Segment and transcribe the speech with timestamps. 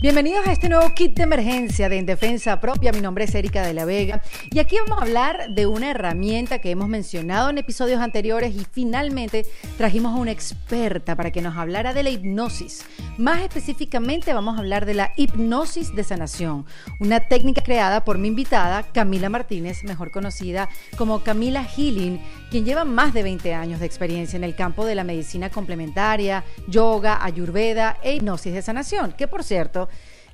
[0.00, 2.92] Bienvenidos a este nuevo kit de emergencia de En Defensa Propia.
[2.92, 6.60] Mi nombre es Erika de la Vega y aquí vamos a hablar de una herramienta
[6.60, 9.44] que hemos mencionado en episodios anteriores y finalmente
[9.76, 12.84] trajimos a una experta para que nos hablara de la hipnosis.
[13.16, 16.64] Más específicamente vamos a hablar de la hipnosis de sanación,
[17.00, 22.20] una técnica creada por mi invitada Camila Martínez, mejor conocida como Camila Healing,
[22.50, 26.44] quien lleva más de 20 años de experiencia en el campo de la medicina complementaria,
[26.66, 29.88] yoga, ayurveda e hipnosis de sanación, que por cierto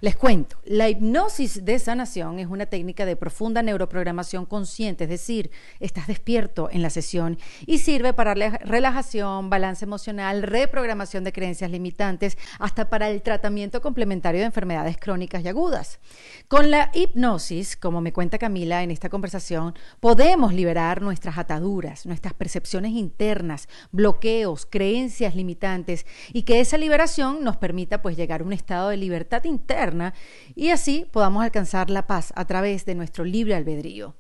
[0.05, 5.51] les cuento, la hipnosis de sanación es una técnica de profunda neuroprogramación consciente, es decir,
[5.81, 11.71] estás despierto en la sesión y sirve para la relajación, balance emocional, reprogramación de creencias
[11.71, 16.01] limitantes, hasta para el tratamiento complementario de enfermedades crónicas y agudas.
[16.48, 22.34] Con la hipnosis, como me cuenta Camila en esta conversación, podemos liberar nuestras ataduras, nuestras
[22.34, 28.53] percepciones internas, bloqueos, creencias limitantes y que esa liberación nos permita pues llegar a un
[28.53, 29.94] estado de libertad interna
[30.55, 34.17] y así podamos alcanzar la paz a través de nuestro libre albedrío.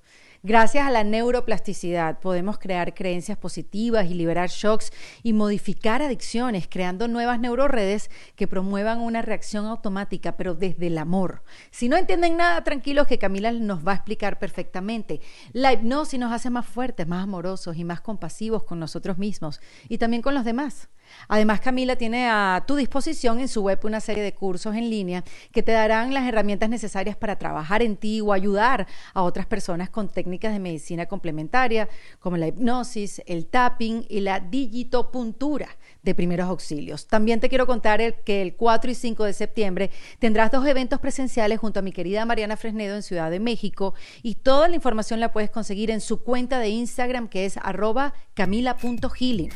[0.46, 7.08] Gracias a la neuroplasticidad podemos crear creencias positivas y liberar shocks y modificar adicciones, creando
[7.08, 11.44] nuevas neuroredes que promuevan una reacción automática, pero desde el amor.
[11.70, 15.22] Si no entienden nada, tranquilos que Camila nos va a explicar perfectamente.
[15.54, 19.96] La hipnosis nos hace más fuertes, más amorosos y más compasivos con nosotros mismos y
[19.96, 20.90] también con los demás.
[21.28, 25.24] Además, Camila tiene a tu disposición en su web una serie de cursos en línea
[25.52, 29.90] que te darán las herramientas necesarias para trabajar en ti o ayudar a otras personas
[29.90, 31.88] con técnicas de medicina complementaria
[32.20, 35.68] como la hipnosis, el tapping y la digitopuntura
[36.02, 37.06] de primeros auxilios.
[37.06, 41.58] También te quiero contar que el 4 y 5 de septiembre tendrás dos eventos presenciales
[41.58, 45.32] junto a mi querida Mariana Fresnedo en Ciudad de México y toda la información la
[45.32, 49.50] puedes conseguir en su cuenta de Instagram que es arroba camila.healing.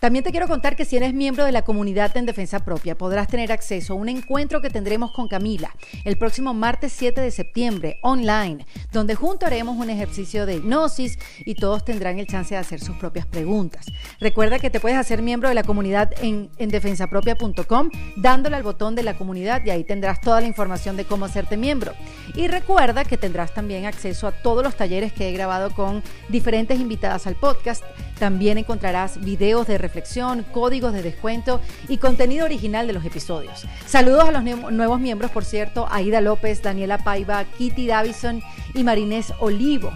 [0.00, 3.28] También te quiero contar que si eres miembro de la comunidad en defensa propia, podrás
[3.28, 7.98] tener acceso a un encuentro que tendremos con Camila el próximo martes 7 de septiembre,
[8.02, 12.80] online, donde juntos haremos un ejercicio de hipnosis y todos tendrán el chance de hacer
[12.80, 13.86] sus propias preguntas.
[14.20, 18.94] Recuerda que te puedes hacer miembro de la comunidad en, en defensapropia.com dándole al botón
[18.94, 21.92] de la comunidad y ahí tendrás toda la información de cómo hacerte miembro.
[22.34, 26.78] Y recuerda que tendrás también acceso a todos los talleres que he grabado con diferentes
[26.78, 27.82] invitadas al podcast.
[28.18, 33.66] También encontrarás videos de reflexión, códigos de descuento y contenido original de los episodios.
[33.86, 38.42] Saludos a los nuevos miembros, por cierto, Aida López, Daniela Paiva, Kitty Davison
[38.74, 39.92] y Marinés Olivo.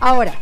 [0.00, 0.34] Ahora,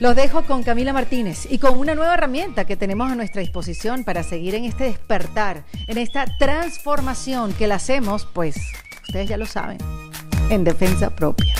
[0.00, 4.04] los dejo con Camila Martínez y con una nueva herramienta que tenemos a nuestra disposición
[4.04, 8.56] para seguir en este despertar, en esta transformación que la hacemos, pues,
[9.02, 9.78] ustedes ya lo saben,
[10.50, 11.54] en defensa propia.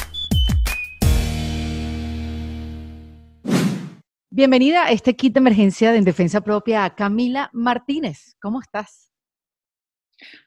[4.36, 8.34] Bienvenida a este kit de emergencia de en defensa propia a Camila Martínez.
[8.42, 9.12] ¿Cómo estás?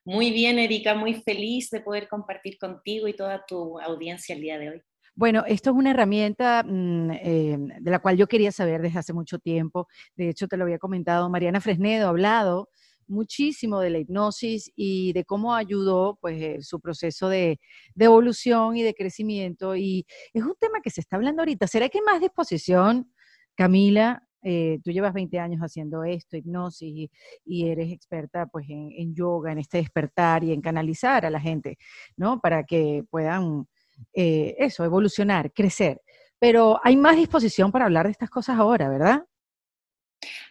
[0.04, 4.60] Muy bien, Erika, muy feliz de poder compartir contigo y toda tu audiencia el día
[4.60, 4.82] de hoy.
[5.16, 9.14] Bueno, esto es una herramienta mm, eh, de la cual yo quería saber desde hace
[9.14, 9.88] mucho tiempo.
[10.18, 12.68] De hecho, te lo había comentado, Mariana Fresnedo ha hablado
[13.08, 17.58] muchísimo de la hipnosis y de cómo ayudó pues eh, su proceso de,
[17.96, 19.78] de, evolución y de crecimiento.
[19.78, 21.68] Y es un tema que se está hablando ahorita.
[21.68, 23.14] ¿Será que hay más disposición
[23.58, 27.10] Camila, eh, tú llevas 20 años haciendo esto, hipnosis,
[27.44, 31.78] y, eres experta pues en, yoga, en este despertar y en canalizar a la gente,
[32.16, 32.40] ¿no?
[32.40, 33.68] Para que puedan,
[34.14, 36.02] eh, eso, evolucionar, crecer.
[36.40, 39.26] Pero hay más disposición para hablar de estas cosas ahora, ¿verdad?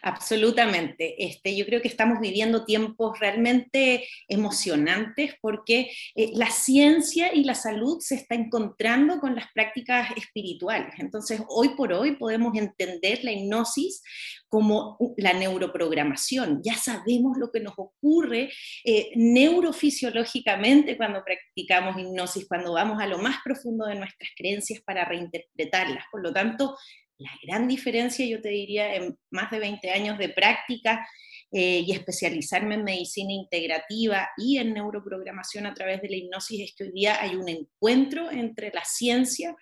[0.07, 1.25] Absolutamente.
[1.25, 7.55] Este, yo creo que estamos viviendo tiempos realmente emocionantes porque eh, la ciencia y la
[7.55, 10.93] salud se está encontrando con las prácticas espirituales.
[10.99, 14.01] Entonces, hoy por hoy podemos entender la hipnosis
[14.47, 16.61] como la neuroprogramación.
[16.63, 18.49] Ya sabemos lo que nos ocurre
[18.85, 25.03] eh, neurofisiológicamente cuando practicamos hipnosis, cuando vamos a lo más profundo de nuestras creencias para
[25.03, 26.05] reinterpretarlas.
[26.09, 26.77] Por lo tanto,
[27.17, 31.07] la gran diferencia, yo te diría, en más de 20 años de práctica
[31.51, 36.75] eh, y especializarme en medicina integrativa y en neuroprogramación a través de la hipnosis, es
[36.75, 39.55] que hoy día hay un encuentro entre la ciencia,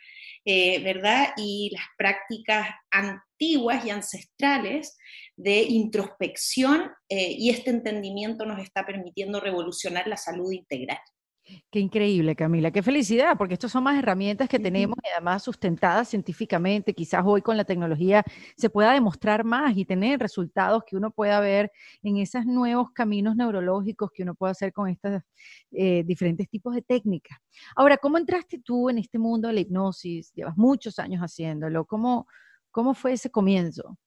[0.43, 1.29] eh, ¿verdad?
[1.37, 4.97] Y las prácticas antiguas y ancestrales
[5.35, 10.99] de introspección eh, y este entendimiento nos está permitiendo revolucionar la salud integral.
[11.69, 16.09] Qué increíble, Camila, qué felicidad, porque estas son más herramientas que tenemos y además sustentadas
[16.09, 16.95] científicamente.
[16.95, 18.23] Quizás hoy con la tecnología
[18.57, 21.71] se pueda demostrar más y tener resultados que uno pueda ver
[22.01, 25.21] en esos nuevos caminos neurológicos que uno puede hacer con estos
[25.71, 27.37] eh, diferentes tipos de técnicas.
[27.75, 30.33] Ahora, ¿cómo entraste tú en este mundo de la hipnosis?
[30.33, 31.85] Llevas muchos años haciéndolo.
[31.85, 32.27] ¿Cómo,
[32.71, 33.99] cómo fue ese comienzo?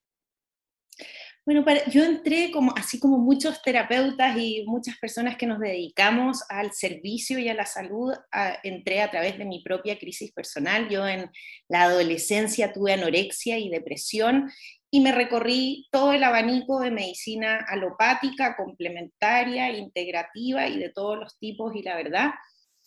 [1.49, 6.75] Bueno, yo entré como, así como muchos terapeutas y muchas personas que nos dedicamos al
[6.75, 8.13] servicio y a la salud,
[8.63, 10.91] entré a través de mi propia crisis personal.
[10.91, 11.31] Yo en
[11.67, 14.51] la adolescencia tuve anorexia y depresión
[14.91, 21.39] y me recorrí todo el abanico de medicina alopática, complementaria, integrativa y de todos los
[21.39, 22.31] tipos y la verdad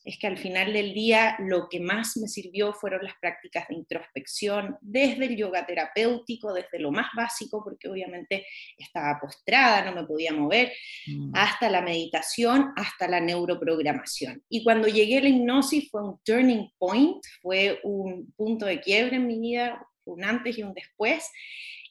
[0.04, 3.76] es que al final del día lo que más me sirvió fueron las prácticas de
[3.76, 8.46] introspección, desde el yoga terapéutico, desde lo más básico, porque obviamente
[8.78, 10.72] estaba postrada, no me podía mover,
[11.08, 11.32] mm.
[11.36, 14.44] hasta la meditación, hasta la neuroprogramación.
[14.50, 19.18] Y cuando llegué a la hipnosis fue un turning point, fue un punto de quiebre
[19.18, 21.30] en mi vida, un antes y un después.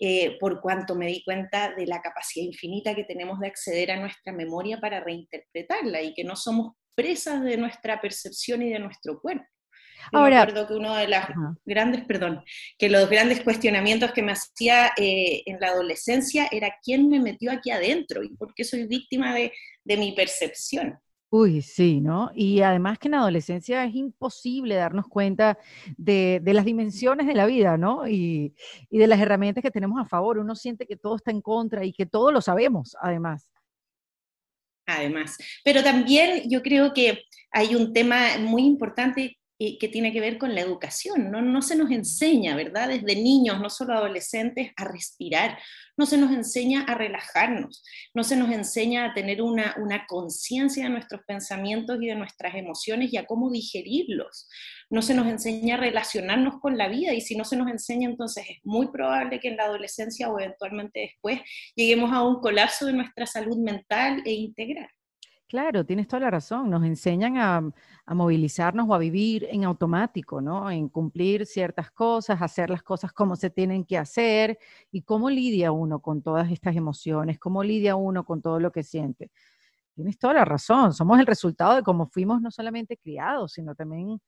[0.02, 4.00] Eh, por cuanto me di cuenta de la capacidad infinita que tenemos de acceder a
[4.00, 9.19] nuestra memoria para reinterpretarla y que no somos presas de nuestra percepción y de nuestro
[9.20, 9.47] cuerpo.
[10.12, 11.20] Ahora, me que uno de los
[11.64, 12.43] grandes, perdón,
[12.79, 17.52] que los grandes cuestionamientos que me hacía eh, en la adolescencia era quién me metió
[17.52, 19.52] aquí adentro y por qué soy víctima de,
[19.85, 20.99] de mi percepción.
[21.32, 22.31] Uy, sí, ¿no?
[22.35, 25.58] Y además que en la adolescencia es imposible darnos cuenta
[25.97, 28.08] de, de las dimensiones de la vida, ¿no?
[28.08, 28.55] Y,
[28.91, 30.38] y, de las herramientas que tenemos a favor.
[30.38, 33.49] Uno siente que todo está en contra y que todo lo sabemos, además
[34.96, 35.37] además.
[35.64, 37.22] Pero también yo creo que
[37.52, 39.40] hay un tema muy importante
[39.78, 41.31] que tiene que ver con la educación.
[41.31, 41.60] ¿no?
[41.60, 42.88] se nos enseña, ¿verdad?
[42.88, 45.58] Desde niños, no solo adolescentes, a respirar,
[45.98, 47.84] no se nos enseña a relajarnos,
[48.14, 52.54] no se nos enseña a tener una, una conciencia de nuestros pensamientos y de nuestras
[52.54, 54.48] emociones y a cómo digerirlos.
[54.90, 58.08] No se nos enseña a relacionarnos con la vida y si no se nos enseña,
[58.08, 61.40] entonces es muy probable que en la adolescencia o eventualmente después
[61.76, 64.88] lleguemos a un colapso de nuestra salud mental e integral.
[65.50, 66.70] Claro, tienes toda la razón.
[66.70, 67.60] Nos enseñan a,
[68.14, 70.70] movilizarnos o a vivir en automático, ¿no?
[70.70, 74.60] En cumplir ciertas cosas, hacer las cosas como se tienen que hacer
[74.92, 78.84] y cómo lidia uno con todas estas emociones, cómo lidia uno con todo lo que
[78.84, 79.32] siente.
[79.96, 80.94] Tienes toda la razón.
[80.94, 84.20] Somos el resultado de cómo fuimos no solamente criados, sino también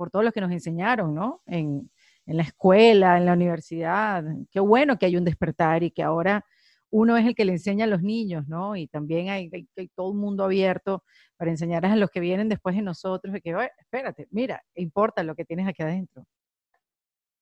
[0.00, 1.42] por todo lo que nos enseñaron, ¿no?
[1.44, 1.90] En,
[2.24, 4.24] en la escuela, en la universidad.
[4.50, 6.42] Qué bueno que hay un despertar y que ahora
[6.88, 8.76] uno es el que le enseña a los niños, ¿no?
[8.76, 9.50] Y también hay,
[9.94, 11.04] todo un mundo abierto
[11.36, 15.34] para enseñarles a los que vienen después de nosotros, de que, espérate, mira, importa lo
[15.34, 16.24] que tienes aquí adentro.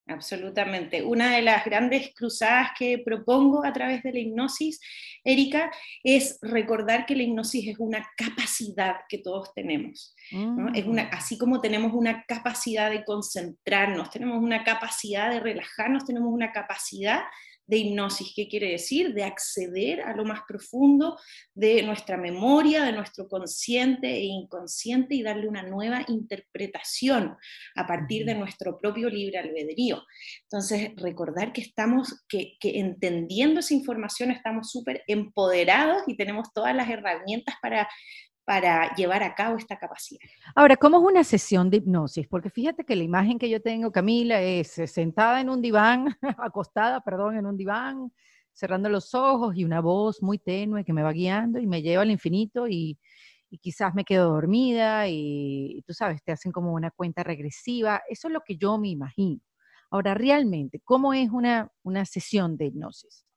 [0.09, 1.03] Absolutamente.
[1.03, 4.81] Una de las grandes cruzadas que propongo a través de la hipnosis,
[5.23, 5.71] Erika,
[6.03, 10.15] es recordar que la hipnosis es una capacidad que todos tenemos.
[10.75, 11.11] Es una, mm.
[11.13, 17.25] así como tenemos una capacidad de concentrarnos, tenemos una capacidad de relajarnos, tenemos una capacidad
[17.69, 18.33] de hipnosis.
[18.35, 19.15] ¿Qué quiere decir?
[19.15, 21.19] De acceder a lo más profundo
[21.55, 27.37] de nuestra memoria, de nuestro consciente e inconsciente y darle una nueva interpretación
[27.77, 30.03] a partir de nuestro propio libre albedrío.
[30.45, 36.75] Entonces, recordar que estamos, que, que entendiendo esa información estamos súper empoderados y tenemos todas
[36.75, 37.87] las herramientas para
[38.49, 40.21] para llevar a cabo esta capacidad.
[40.55, 42.27] Ahora, ¿cómo es una sesión de hipnosis?
[42.27, 46.17] Porque fíjate que la imagen que yo tengo, Camila, es eh, sentada en un diván,
[46.39, 48.11] acostada, perdón, en un diván,
[48.55, 52.01] cerrando los ojos y una voz muy tenue que me va guiando y me lleva
[52.01, 52.99] al infinito y,
[53.61, 58.01] quizás me quedo dormida y, tú sabes, te hacen como una cuenta regresiva.
[58.09, 59.43] Eso es lo que yo me imagino.
[59.91, 63.28] Ahora, realmente, ¿cómo es una, una sesión de hipnosis?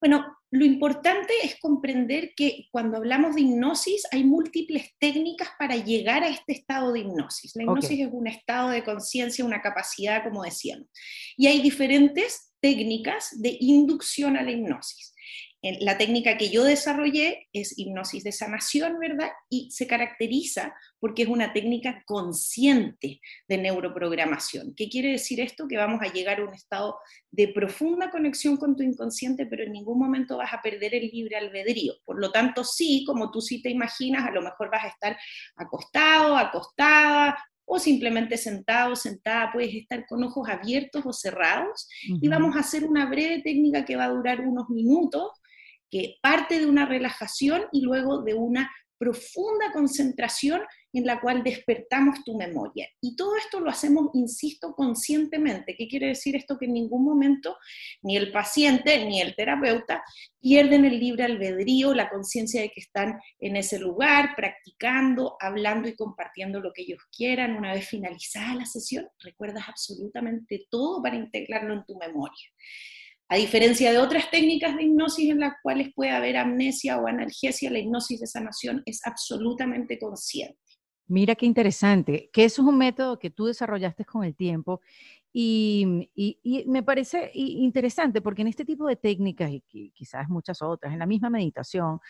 [0.00, 6.24] Bueno, lo importante es comprender que cuando hablamos de hipnosis hay múltiples técnicas para llegar
[6.24, 7.54] a este estado de hipnosis.
[7.54, 10.88] La hipnosis es un estado de conciencia, una capacidad, como decíamos.
[11.36, 15.11] Y hay diferentes técnicas de inducción a la hipnosis
[15.62, 19.30] la técnica que yo desarrollé es hipnosis de sanación, ¿verdad?
[19.48, 24.74] Y se caracteriza porque es una técnica consciente de neuroprogramación.
[24.74, 25.68] ¿Qué quiere decir esto?
[25.68, 26.96] Que vamos a llegar a un estado
[27.30, 31.36] de profunda conexión con tu inconsciente, pero en ningún momento vas a perder el libre
[31.36, 31.94] albedrío.
[32.04, 35.16] Por lo tanto, sí, como tú sí te imaginas, a lo mejor vas a estar
[35.56, 41.88] acostado, acostada, o simplemente sentado, sentada, puedes estar con ojos abiertos o cerrados
[42.20, 45.30] y vamos a hacer una breve técnica que va a durar unos minutos
[45.92, 48.72] que parte de una relajación y luego de una
[49.02, 52.88] profunda concentración en la cual despertamos tu memoria.
[53.00, 55.74] Y todo esto lo hacemos, insisto, conscientemente.
[55.76, 56.56] ¿Qué quiere decir esto?
[56.56, 57.56] Que en ningún momento
[58.02, 60.04] ni el paciente ni el terapeuta
[60.40, 65.96] pierden el libre albedrío, la conciencia de que están en ese lugar, practicando, hablando y
[65.96, 67.56] compartiendo lo que ellos quieran.
[67.56, 72.48] Una vez finalizada la sesión, recuerdas absolutamente todo para integrarlo en tu memoria.
[73.28, 77.70] A diferencia de otras técnicas de hipnosis en las cuales puede haber amnesia o analgesia,
[77.70, 80.58] la hipnosis de sanación es absolutamente consciente.
[81.06, 84.80] Mira qué interesante, que eso es un método que tú desarrollaste con el tiempo
[85.32, 86.10] Y,
[86.66, 91.06] me parece interesante porque en este tipo de técnicas y quizás muchas otras, en la
[91.06, 92.00] misma meditación,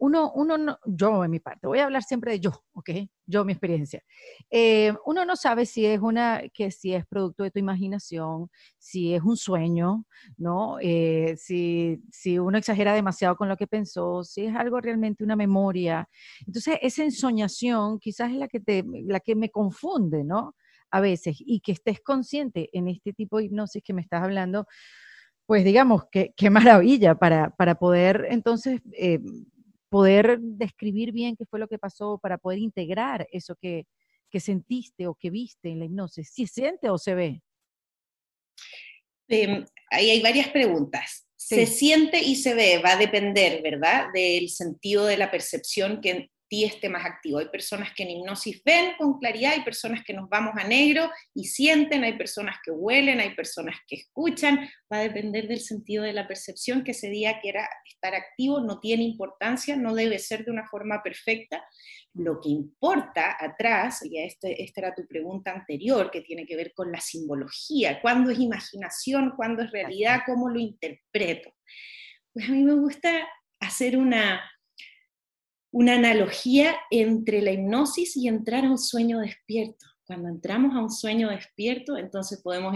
[0.00, 2.90] uno, uno no, yo en mi parte, voy a hablar siempre de yo, ¿ok?
[3.26, 4.02] Yo, mi experiencia.
[4.50, 9.14] Eh, uno no sabe si es una, que si es producto de tu imaginación, si
[9.14, 10.06] es un sueño,
[10.38, 10.78] ¿no?
[10.80, 15.36] Eh, si, si uno exagera demasiado con lo que pensó, si es algo realmente una
[15.36, 16.08] memoria.
[16.46, 20.54] Entonces, esa ensoñación quizás es la que, te, la que me confunde, ¿no?
[20.90, 24.66] A veces, y que estés consciente en este tipo de hipnosis que me estás hablando,
[25.44, 29.20] pues digamos, qué, qué maravilla para, para poder entonces eh,
[29.90, 33.86] poder describir bien qué fue lo que pasó, para poder integrar eso que,
[34.32, 36.30] sentiste o que viste en la hipnosis.
[36.32, 37.42] ¿Si ¿Se siente o se ve?
[39.28, 41.26] Em, ahí hay varias preguntas.
[41.36, 46.30] Se siente y se ve, va a depender, ¿verdad?, del sentido de la percepción que
[46.50, 47.38] ti esté más activo.
[47.38, 51.08] Hay personas que en hipnosis ven con claridad, hay personas que nos vamos a negro
[51.32, 54.68] y sienten, hay personas que huelen, hay personas que escuchan.
[54.92, 58.80] Va a depender del sentido de la percepción que ese día quiera estar activo, no
[58.80, 61.64] tiene importancia, no debe ser de una forma perfecta.
[62.14, 66.72] Lo que importa atrás, y este, esta era tu pregunta anterior, que tiene que ver
[66.74, 71.54] con la simbología, cuándo es imaginación, cuándo es realidad, cómo lo interpreto.
[72.32, 73.28] Pues a mí me gusta
[73.60, 74.42] hacer una,
[75.72, 79.86] una analogía entre la hipnosis y entrar a un sueño despierto.
[80.04, 82.74] Cuando entramos a un sueño despierto, entonces podemos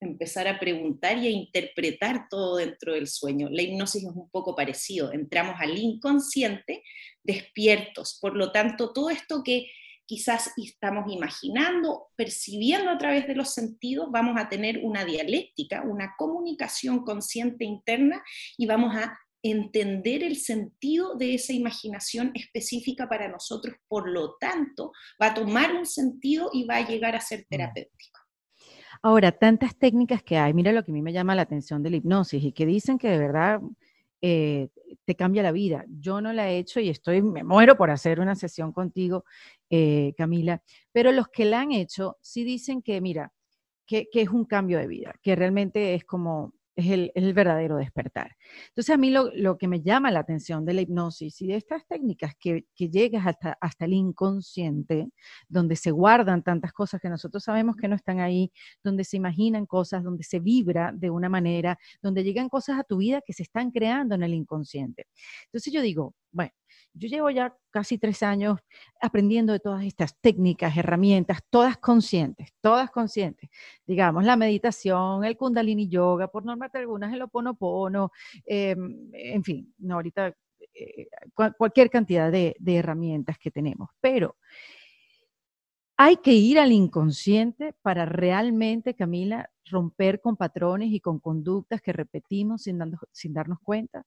[0.00, 3.48] empezar a preguntar y a interpretar todo dentro del sueño.
[3.50, 6.82] La hipnosis es un poco parecido, entramos al inconsciente
[7.22, 8.18] despiertos.
[8.20, 9.70] Por lo tanto, todo esto que
[10.06, 16.14] quizás estamos imaginando, percibiendo a través de los sentidos, vamos a tener una dialéctica, una
[16.16, 18.22] comunicación consciente interna
[18.56, 24.92] y vamos a entender el sentido de esa imaginación específica para nosotros, por lo tanto,
[25.20, 27.46] va a tomar un sentido y va a llegar a ser mm.
[27.50, 28.20] terapéutico.
[29.02, 31.90] Ahora, tantas técnicas que hay, mira lo que a mí me llama la atención de
[31.90, 33.60] la hipnosis y que dicen que de verdad
[34.20, 34.68] eh,
[35.04, 35.84] te cambia la vida.
[35.88, 39.24] Yo no la he hecho y estoy, me muero por hacer una sesión contigo,
[39.68, 43.32] eh, Camila, pero los que la han hecho sí dicen que, mira,
[43.84, 48.36] que, que es un cambio de vida, que realmente es como es el, verdadero despertar.
[48.68, 51.86] Entonces a mí lo, que me llama la atención de la hipnosis y de estas
[51.86, 55.08] técnicas que, que llegas hasta, hasta el inconsciente,
[55.48, 58.50] donde se guardan tantas cosas que nosotros sabemos que no están ahí,
[58.82, 62.98] donde se imaginan cosas, donde se vibra de una manera, donde llegan cosas a tu
[62.98, 65.06] vida que se están creando en el inconsciente.
[65.46, 66.52] Entonces yo digo, bueno,
[66.94, 68.58] yo llevo ya casi tres años
[69.00, 73.50] aprendiendo de todas estas técnicas, herramientas, todas conscientes, todas conscientes.
[73.86, 78.10] Digamos, la meditación, el kundalini yoga, por normas algunas, el oponopono,
[78.46, 78.76] eh,
[79.12, 80.34] en fin, no, ahorita
[80.74, 81.08] eh,
[81.56, 83.90] cualquier cantidad de, de herramientas que tenemos.
[84.00, 84.36] Pero
[85.96, 91.92] hay que ir al inconsciente para realmente, Camila, romper con patrones y con conductas que
[91.92, 92.80] repetimos sin,
[93.12, 94.04] sin darnos cuenta.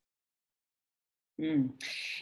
[1.37, 1.69] Mm,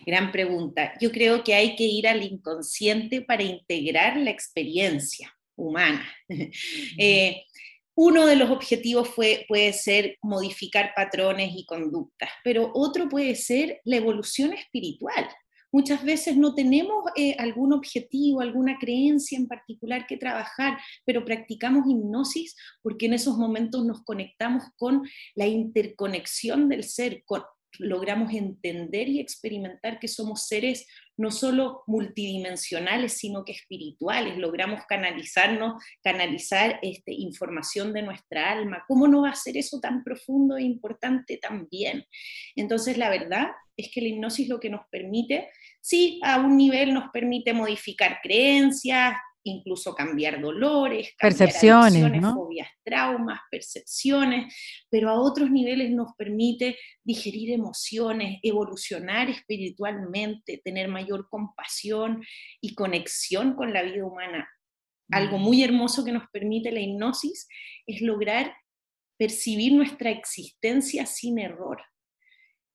[0.05, 0.93] gran pregunta.
[0.99, 6.05] Yo creo que hay que ir al inconsciente para integrar la experiencia humana.
[6.97, 7.43] Eh,
[7.95, 9.09] uno de los objetivos
[9.47, 15.29] puede ser modificar patrones y conductas, pero otro puede ser la evolución espiritual.
[15.71, 21.87] Muchas veces no tenemos eh, algún objetivo, alguna creencia en particular que trabajar, pero practicamos
[21.87, 25.01] hipnosis porque en esos momentos nos conectamos con
[25.33, 27.41] la interconexión del ser, con,
[27.79, 30.87] logramos entender y experimentar que somos seres
[31.17, 38.83] no solo multidimensionales, sino que espirituales, logramos canalizarnos, canalizar este, información de nuestra alma.
[38.87, 42.05] ¿Cómo no va a ser eso tan profundo e importante también?
[42.55, 45.49] Entonces, la verdad es que la hipnosis lo que nos permite,
[45.81, 54.53] sí, a un nivel nos permite modificar creencias, incluso cambiar dolores, percepciones, fobias, traumas, percepciones,
[54.89, 62.23] pero a otros niveles nos permite digerir emociones, evolucionar espiritualmente, tener mayor compasión
[62.61, 64.47] y conexión con la vida humana.
[65.11, 65.41] Algo mm.
[65.41, 67.47] muy hermoso que nos permite la hipnosis
[67.85, 68.55] es lograr
[69.17, 71.81] percibir nuestra existencia sin error,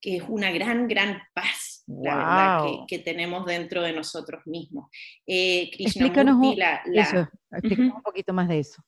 [0.00, 4.90] que es una gran, gran paz la verdad, que, tenemos dentro de nosotros mismos.
[5.26, 8.82] Eh, explícanos, un poquito más de eso.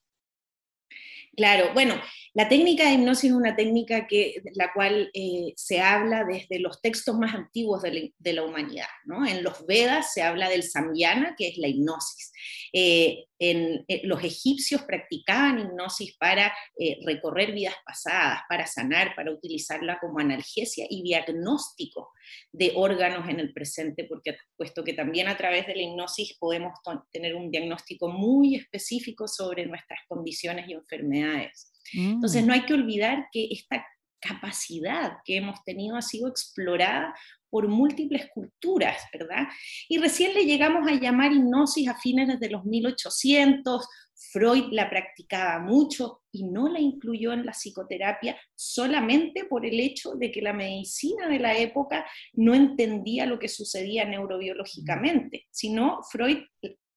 [1.36, 1.94] Claro, bueno,
[2.34, 6.82] la técnica de hipnosis es una técnica que, la cual eh, se habla desde los
[6.82, 8.88] textos más antiguos de la, humanidad.
[9.04, 9.26] ¿no?
[9.26, 12.32] En los Vedas se habla del samyana, que es la hipnosis.
[12.72, 19.32] Eh, en, eh, los egipcios practicaban hipnosis para eh, recorrer vidas pasadas, para sanar, para
[19.32, 22.12] utilizarla como analgesia y diagnóstico
[22.52, 26.74] de órganos en el presente, porque puesto que también a través de la hipnosis podemos
[27.10, 31.72] tener un diagnóstico muy específico sobre nuestras condiciones y enfermedades.
[31.94, 32.46] Entonces mm.
[32.46, 33.84] no hay que olvidar que esta
[34.20, 37.14] capacidad que hemos tenido ha sido explorada
[37.48, 39.48] por múltiples culturas, ¿verdad?
[39.88, 43.88] Y recién le llegamos a llamar hipnosis a fines de los 1800,
[44.32, 50.12] Freud la practicaba mucho y no la incluyó en la psicoterapia solamente por el hecho
[50.14, 56.44] de que la medicina de la época no entendía lo que sucedía neurobiológicamente, sino Freud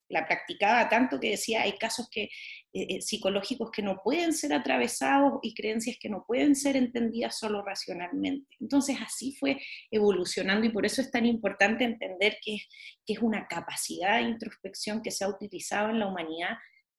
[0.08, 4.52] la practicaba tanto que decía hay casos que, eh, eh, psicológicos que no pueden ser
[4.52, 8.56] atravesados y creencias que no pueden ser entendidas solo racionalmente.
[8.60, 12.58] Entonces así fue evolucionando y por eso es tan importante entender que,
[13.06, 16.56] que es una capacidad de introspección que se ha utilizado en la humanidad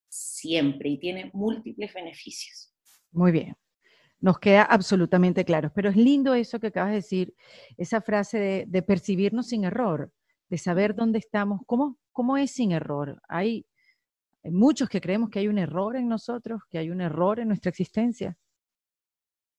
[0.10, 2.74] siempre y tiene múltiples beneficios.
[3.12, 3.56] Muy bien.
[4.20, 7.36] Nos queda absolutamente claro, pero es lindo eso que acabas de decir,
[7.78, 10.12] esa frase de, de percibirnos sin error,
[10.50, 13.22] de saber dónde estamos, cómo, ¿Cómo es sin error?
[13.28, 13.66] Hay,
[14.46, 17.70] muchos que creemos que hay un error en nosotros, que hay un error en nuestra
[17.70, 18.38] existencia.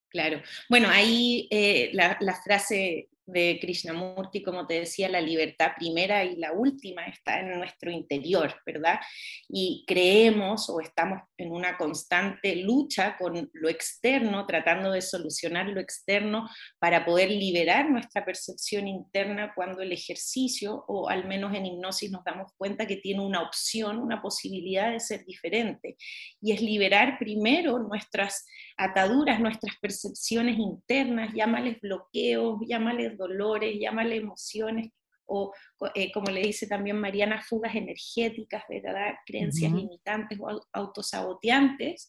[0.08, 0.40] Claro.
[0.70, 6.37] Bueno, ahí eh, la, la, frase de Krishnamurti, como te decía, la libertad primera y
[6.37, 9.00] la última está en nuestro interior, ¿verdad?
[9.49, 15.80] Y creemos o estamos en una constante lucha con lo externo, tratando de solucionar lo
[15.80, 22.11] externo para poder liberar nuestra percepción interna cuando el ejercicio, o al menos en hipnosis
[22.11, 25.97] nos damos cuenta que tiene una opción, una posibilidad de ser diferente.
[26.40, 34.90] Y es liberar primero nuestras ataduras, nuestras percepciones internas, llámales bloqueos, llámales dolores, llámale emociones,
[35.26, 35.52] o
[35.94, 39.14] eh, como le dice también Mariana, fugas energéticas, ¿verdad?
[39.26, 42.08] creencias limitantes o autosaboteantes,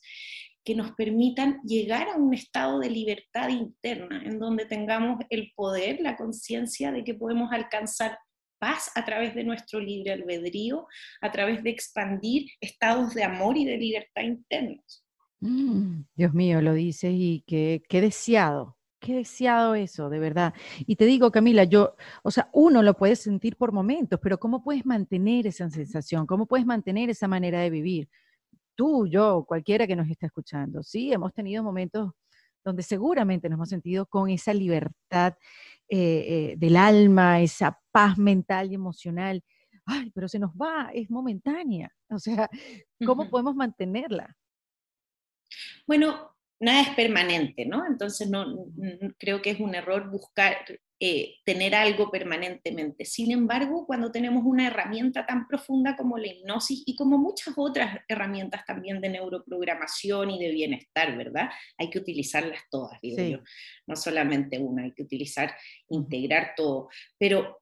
[0.63, 5.99] que nos permitan llegar a un estado de libertad interna, en donde tengamos el poder,
[6.01, 8.17] la conciencia de que podemos alcanzar
[8.59, 10.87] paz a través de nuestro libre albedrío,
[11.21, 15.05] a través de expandir estados de amor y de libertad internos.
[15.39, 20.53] Mm, Dios mío, lo dices y qué, qué deseado, Qué deseado eso, de verdad.
[20.79, 24.63] Y te digo, Camila, yo, o sea, uno lo puede sentir por momentos, pero ¿cómo
[24.63, 26.25] puedes mantener esa sensación?
[26.25, 28.09] ¿Cómo puedes mantener esa manera de vivir?
[28.75, 32.11] Tú, yo, cualquiera que nos esté escuchando, sí, hemos tenido momentos
[32.63, 35.35] donde seguramente nos hemos sentido con esa libertad
[35.89, 39.43] eh, eh, del alma, esa paz mental y emocional.
[39.85, 41.89] Ay, pero se nos va, es momentánea.
[42.09, 42.49] O sea,
[43.05, 44.35] ¿cómo podemos mantenerla?
[45.85, 47.85] Bueno, nada es permanente, ¿no?
[47.85, 48.67] Entonces no,
[49.17, 50.57] creo que es un error buscar
[50.99, 53.05] eh, tener algo permanentemente.
[53.05, 57.99] Sin embargo, cuando tenemos una herramienta tan profunda como la hipnosis y como muchas otras
[58.07, 61.49] herramientas también de neuroprogramación y de bienestar, ¿verdad?
[61.77, 63.39] Hay que utilizarlas todas, digo yo.
[63.85, 65.53] No solamente una, hay que utilizar,
[65.89, 66.89] integrar todo.
[67.19, 67.59] Pero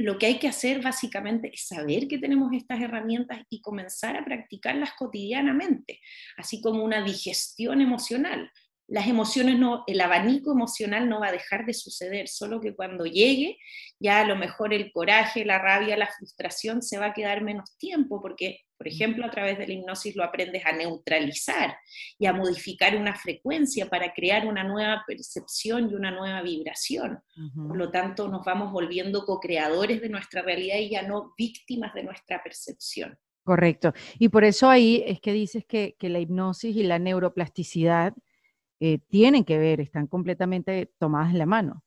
[0.00, 4.24] lo que hay que hacer básicamente es saber que tenemos estas herramientas y comenzar a
[4.24, 6.00] practicarlas cotidianamente,
[6.38, 8.50] así como una digestión emocional.
[8.88, 13.04] Las emociones no, el abanico emocional no va a dejar de suceder, solo que cuando
[13.04, 13.58] llegue,
[14.00, 17.76] ya a lo mejor el coraje, la rabia, la frustración se va a quedar menos
[17.76, 21.76] tiempo, porque por ejemplo, a través de la hipnosis lo aprendes a neutralizar
[22.18, 27.18] y a modificar una frecuencia para crear una nueva percepción y una nueva vibración.
[27.54, 32.04] Por lo tanto, nos vamos volviendo co-creadores de nuestra realidad y ya no víctimas de
[32.04, 33.18] nuestra percepción.
[33.44, 33.92] Correcto.
[34.18, 38.14] Y por eso ahí es que dices que, la hipnosis y la neuroplasticidad
[38.80, 41.84] eh, tienen que ver, están completamente tomadas en la mano.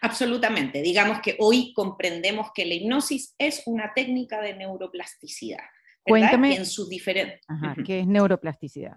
[0.00, 0.82] Absolutamente.
[0.82, 5.64] Digamos que hoy comprendemos que la hipnosis es una técnica de neuroplasticidad.
[6.02, 7.40] Cuéntame en sus diferentes.
[7.84, 8.96] ¿Qué es neuroplasticidad?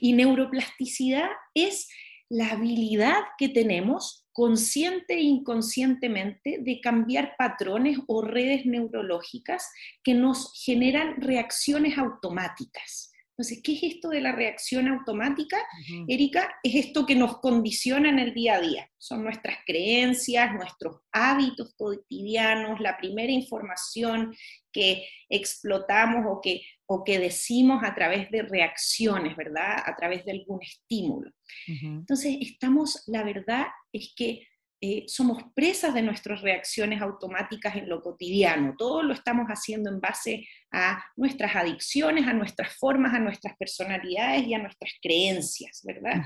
[0.00, 1.88] Y neuroplasticidad es
[2.28, 9.70] la habilidad que tenemos consciente e inconscientemente de cambiar patrones o redes neurológicas
[10.02, 13.13] que nos generan reacciones automáticas.
[13.36, 15.58] Entonces, ¿qué es esto de la reacción automática,
[16.06, 16.54] Erika?
[16.62, 18.88] Es esto que nos condiciona en el día a día.
[18.96, 24.36] Son nuestras creencias, nuestros hábitos cotidianos, la primera información
[24.70, 29.82] que explotamos o que, o que decimos a través de reacciones, ¿verdad?
[29.84, 31.32] A través de algún estímulo.
[31.66, 34.46] Entonces, estamos, la verdad es que
[34.86, 38.74] eh, somos presas de nuestras reacciones automáticas en lo cotidiano.
[38.76, 44.46] Todo lo estamos haciendo en base a nuestras adicciones, a nuestras formas, a nuestras personalidades
[44.46, 46.22] y a nuestras creencias, ¿verdad?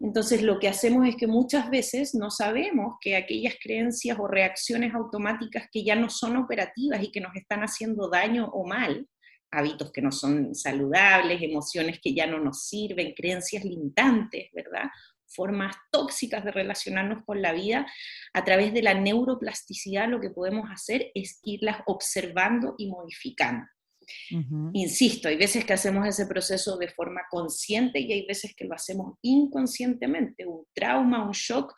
[0.00, 4.92] Entonces lo que hacemos es que muchas veces no sabemos que aquellas creencias o reacciones
[4.94, 9.06] automáticas que ya no son operativas y que nos están haciendo daño o mal,
[9.52, 14.90] hábitos que no son saludables, emociones que ya no nos sirven, creencias limitantes, ¿verdad?
[15.34, 17.86] Formas tóxicas de relacionarnos con la vida,
[18.32, 23.66] a través de la neuroplasticidad lo que podemos hacer es irlas observando y modificando.
[24.72, 28.74] Insisto, hay veces que hacemos ese proceso de forma consciente y hay veces que lo
[28.74, 30.46] hacemos inconscientemente.
[30.46, 31.72] Un trauma, un shock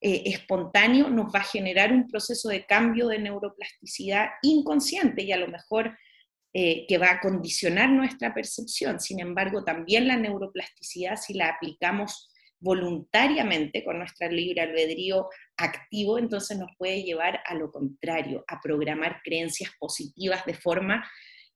[0.00, 5.38] eh, espontáneo nos va a generar un proceso de cambio de neuroplasticidad inconsciente y a
[5.38, 5.96] lo mejor
[6.52, 9.00] eh, que va a condicionar nuestra percepción.
[9.00, 12.30] Sin embargo, también la neuroplasticidad, si la aplicamos
[12.60, 19.20] voluntariamente con nuestro libre albedrío activo, entonces nos puede llevar a lo contrario, a programar
[19.22, 21.04] creencias positivas de forma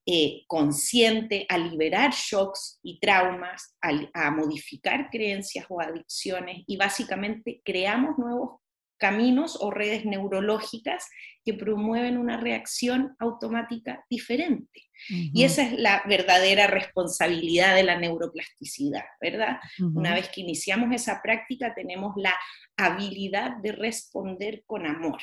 [0.06, 8.18] eh, consciente, a liberar shocks y traumas, a, modificar creencias o adicciones y básicamente creamos
[8.18, 8.60] nuevos
[9.00, 11.08] caminos o redes neurológicas
[11.44, 14.82] que promueven una reacción automática diferente.
[15.08, 19.58] Y esa es la verdadera responsabilidad de la neuroplasticidad, ¿verdad?
[19.94, 22.34] Una vez que iniciamos esa práctica tenemos la
[22.76, 25.20] habilidad de responder con amor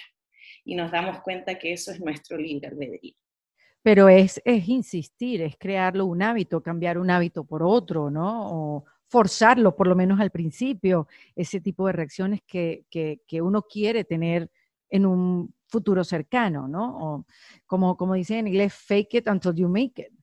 [0.65, 3.13] y nos damos cuenta que eso es nuestro libre albedrío.
[3.83, 8.49] Pero es, es insistir, es crearlo un hábito, cambiar un hábito por otro, ¿no?
[8.51, 13.61] O forzarlo, por lo menos al principio, ese tipo de reacciones que, que, que uno
[13.63, 14.49] quiere tener
[14.89, 16.97] en un futuro cercano, ¿no?
[16.97, 17.25] O
[17.65, 20.13] como, como dicen en inglés, fake it until you make it.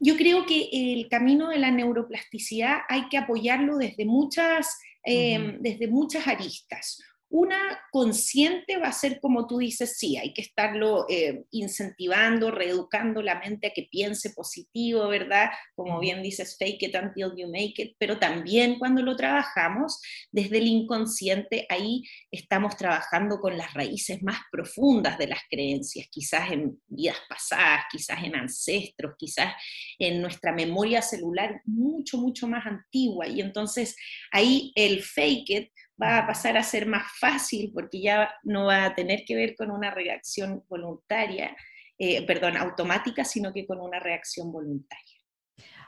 [0.00, 5.88] Yo creo que el camino de la neuroplasticidad hay que apoyarlo desde muchas, em, desde
[5.88, 7.00] muchas aristas.
[7.34, 13.22] Una consciente va a ser como tú dices, sí, hay que estarlo eh, incentivando, reeducando
[13.22, 15.48] la mente a que piense positivo, ¿verdad?
[15.74, 19.98] Como bien dices, fake it until you make it, pero también cuando lo trabajamos
[20.30, 26.50] desde el inconsciente, ahí estamos trabajando con las raíces más profundas de las creencias, quizás
[26.50, 29.54] en vidas pasadas, quizás en ancestros, quizás
[29.98, 33.26] en nuestra memoria celular mucho, mucho más antigua.
[33.26, 33.96] Y entonces
[34.30, 35.68] ahí el fake it
[36.02, 39.54] va a pasar a ser más fácil porque ya no va a tener que ver
[39.54, 41.56] con una reacción voluntaria,
[41.98, 45.11] eh, perdón, automática, sino que con una reacción voluntaria.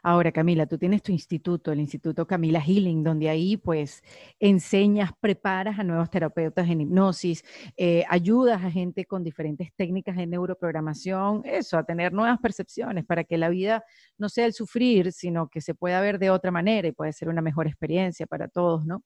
[0.06, 4.02] Ahora, Camila, tú tienes tu instituto, el Instituto Camila Healing, donde ahí pues
[4.38, 7.42] enseñas, preparas a nuevos terapeutas en hipnosis,
[7.78, 13.24] eh, ayudas a gente con diferentes técnicas de neuroprogramación, eso, a tener nuevas percepciones para
[13.24, 13.82] que la vida
[14.18, 17.30] no sea el sufrir, sino que se pueda ver de otra manera y puede ser
[17.30, 19.02] una mejor experiencia para todos, ¿no?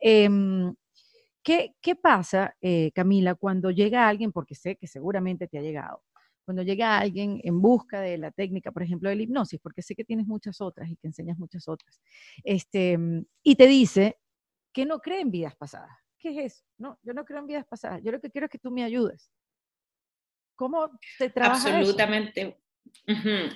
[0.00, 0.74] Em,
[1.42, 6.02] ¿qué, pasa, eh, Camila, cuando llega alguien, porque sé que seguramente te ha llegado,
[6.50, 9.94] cuando llega alguien en busca de la técnica, por ejemplo, de la hipnosis, porque sé
[9.94, 12.00] que tienes muchas otras y que enseñas muchas otras,
[12.42, 12.98] este,
[13.44, 14.18] y te dice
[14.72, 15.96] que no cree en vidas pasadas.
[16.18, 16.64] ¿Qué es eso?
[16.76, 18.02] No, yo no creo en vidas pasadas.
[18.02, 19.30] Yo lo que quiero es que tú me ayudes.
[20.56, 21.64] ¿Cómo te trabajas?
[21.66, 22.60] Absolutamente,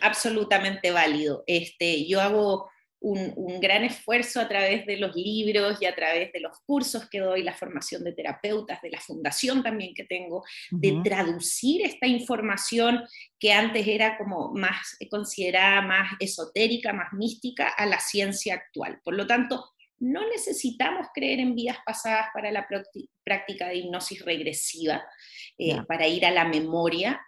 [0.00, 1.42] absolutamente válido.
[1.48, 6.40] Este, yo hago un, gran esfuerzo a través de los libros y a través de
[6.40, 11.00] los cursos que doy, la formación de terapeutas, de la fundación también que tengo, de
[11.04, 13.02] traducir esta información
[13.38, 19.00] que antes era como más considerada más esotérica, más mística, a la ciencia actual.
[19.04, 19.64] Por lo tanto,
[19.98, 22.66] no necesitamos creer en vidas pasadas para la
[23.24, 25.04] práctica de hipnosis regresiva,
[25.58, 27.20] eh, para ir a la memoria,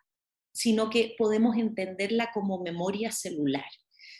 [0.52, 3.66] sino que podemos entenderla como memoria celular.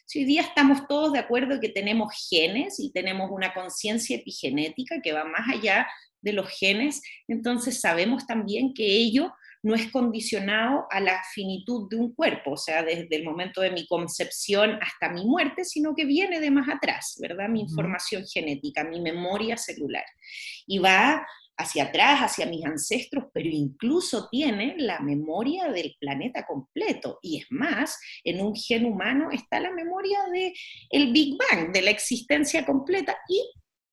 [0.05, 5.01] Si hoy día estamos todos de acuerdo que tenemos genes y tenemos una conciencia epigenética
[5.03, 5.87] que va más allá
[6.20, 11.96] de los genes, entonces sabemos también que ello no es condicionado a la finitud de
[11.96, 16.05] un cuerpo, o sea, desde el momento de mi concepción hasta mi muerte, sino que
[16.05, 17.49] viene de más atrás, ¿verdad?
[17.49, 20.05] Mi información genética, mi memoria celular.
[20.66, 21.27] Y va
[21.58, 27.18] hacia atrás, hacia mis ancestros, pero incluso tiene la memoria del planeta completo.
[27.22, 30.52] Y es más, en un gen humano está la memoria del
[30.90, 33.42] el Big Bang, de la existencia completa, y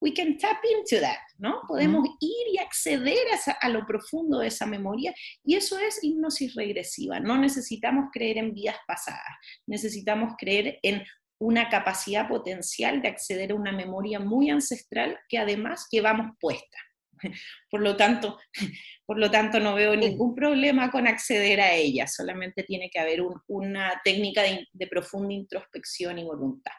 [0.02, 1.62] we can tap into that, ¿no?
[1.65, 5.13] Podemos ir y acceder a, a, lo profundo de esa memoria,
[5.45, 7.21] y eso es hipnosis regresiva.
[7.21, 11.04] No necesitamos creer en vidas pasadas, necesitamos creer en
[11.39, 16.78] una capacidad potencial de acceder a una memoria muy ancestral que además llevamos puesta.
[17.70, 18.40] Por lo tanto,
[19.06, 23.22] por lo tanto no veo ningún problema con acceder a ella, solamente tiene que haber
[23.48, 26.72] una técnica de, profunda introspección y voluntad.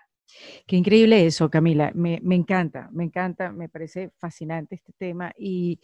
[0.67, 1.93] Qué increíble eso, Camila.
[1.95, 5.33] Me, encanta, me encanta, me parece fascinante este tema.
[5.39, 5.81] Y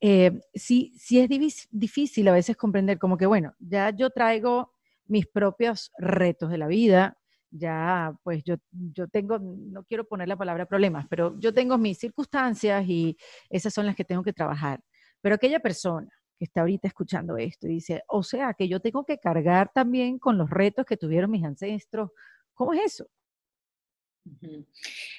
[0.00, 1.28] eh, sí, sí es
[1.70, 4.72] difícil a veces comprender como que, bueno, ya yo traigo
[5.06, 7.18] mis propios retos de la vida,
[7.56, 11.98] ya pues yo, yo tengo, no quiero poner la palabra problemas, pero yo tengo mis
[11.98, 13.16] circunstancias y
[13.48, 14.80] esas son las que tengo que trabajar.
[15.20, 19.04] Pero aquella persona que está ahorita escuchando esto y dice, o sea, que yo tengo
[19.04, 22.10] que cargar también con los retos que tuvieron mis ancestros,
[22.54, 23.06] ¿cómo es eso?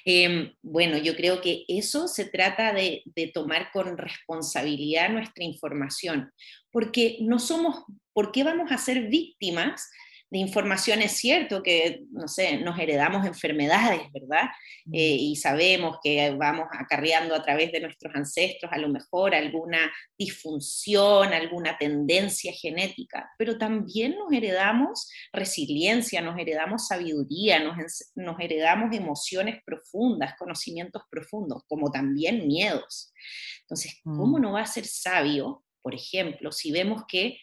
[0.04, 6.32] Em, bueno, yo creo que eso se trata de, de, tomar con responsabilidad nuestra información,
[6.72, 9.88] porque no somos, ¿por qué vamos a ser víctimas
[10.28, 14.48] de información es cierto que, no sé, nos heredamos enfermedades, ¿verdad?
[14.92, 19.92] Eh, y sabemos que vamos acarreando a través de nuestros ancestros a lo mejor alguna
[20.18, 27.76] disfunción, alguna tendencia genética, pero también nos heredamos resiliencia, nos heredamos sabiduría, nos,
[28.16, 33.12] nos heredamos emociones profundas, conocimientos profundos, como también miedos.
[33.60, 34.40] Entonces, ¿cómo mm.
[34.40, 37.38] no va a ser sabio, por ejemplo, si vemos que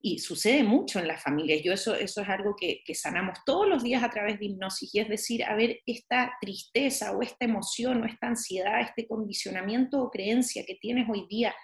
[0.00, 1.62] y sucede mucho en las familias.
[1.62, 4.94] Yo eso, eso es algo que, que, sanamos todos los días a través de hipnosis
[4.94, 10.00] y es decir, a ver, esta tristeza o esta emoción o esta ansiedad, este condicionamiento
[10.00, 11.54] o creencia que tienes hoy día,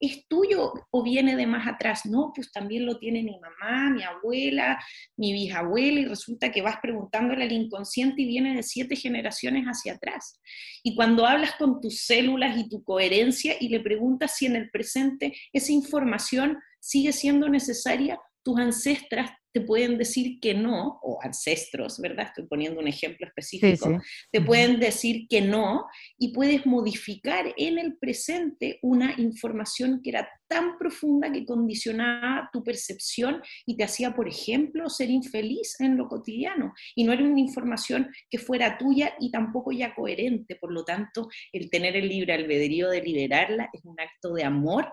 [0.00, 2.06] ¿es tuyo o viene de más atrás?
[2.06, 4.78] No, pues también lo tiene mi mamá, mi abuela,
[5.16, 9.94] mi bisabuela y resulta que vas preguntándole al inconsciente y viene de siete generaciones hacia
[9.94, 10.40] atrás.
[10.82, 14.70] Y cuando hablas con tus células y tu coherencia y le preguntas si en el
[14.70, 21.98] presente esa información sigue siendo necesaria, tus ancestras te pueden decir que no, o ancestros,
[21.98, 22.26] ¿verdad?
[22.26, 23.98] Estoy poniendo un ejemplo específico,
[24.30, 25.86] te pueden decir que no
[26.18, 32.62] y puedes modificar en el presente una información que era tan profunda que condicionaba tu
[32.62, 36.74] percepción y te hacía, por ejemplo, ser infeliz en lo cotidiano.
[36.94, 40.56] Y no era una información que fuera tuya y tampoco ya coherente.
[40.56, 44.92] Por lo tanto, el tener el libre albedrío de liberarla es un acto de amor,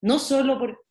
[0.00, 0.83] no solo por,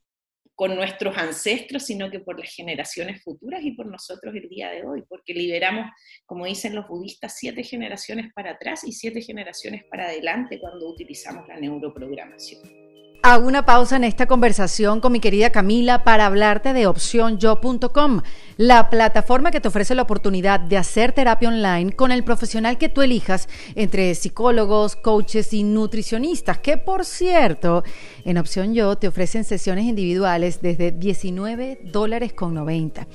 [0.56, 4.86] con nuestros ancestros, sino que por las generaciones futuras y por nosotros el día de
[4.86, 5.90] hoy, porque liberamos,
[6.26, 11.48] como dicen los budistas, siete generaciones para atrás y siete generaciones para adelante cuando utilizamos
[11.48, 12.83] la neuroprogramación.
[13.26, 18.22] Hago una pausa en esta conversación con mi querida Camila para hablarte de opcionyo.com,
[18.58, 22.90] la plataforma que te ofrece la oportunidad de hacer terapia online con el profesional que
[22.90, 27.86] tú elijas entre psicólogos, coaches y nutricionistas, que por cierto,
[28.26, 33.08] en Opción Yo te ofrecen sesiones individuales desde 19 dólares con 90.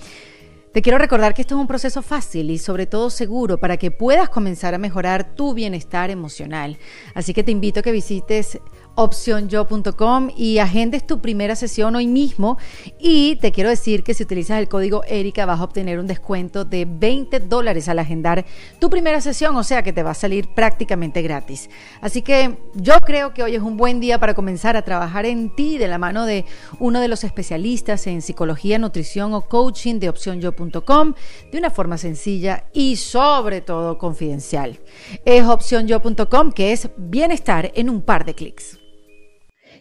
[0.72, 3.90] Te quiero recordar que esto es un proceso fácil y sobre todo seguro para que
[3.90, 6.78] puedas comenzar a mejorar tu bienestar emocional.
[7.14, 8.60] Así que te invito a que visites
[8.98, 12.58] opcionyo.com y agendes tu primera sesión hoy mismo.
[12.98, 16.64] Y te quiero decir que si utilizas el código Erika vas a obtener un descuento
[16.64, 18.44] de 20 dólares al agendar
[18.80, 21.70] tu primera sesión, o sea que te va a salir prácticamente gratis.
[22.00, 25.54] Así que yo creo que hoy es un buen día para comenzar a trabajar en
[25.54, 26.44] ti de la mano de
[26.80, 31.14] uno de los especialistas en psicología, nutrición o coaching de opcionyo.com
[31.52, 34.80] de una forma sencilla y sobre todo confidencial.
[35.24, 38.87] Es opcionyo.com que es bienestar en un par de clics.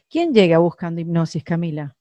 [0.10, 1.96] ¿Quién llega buscando hipnosis, Camila?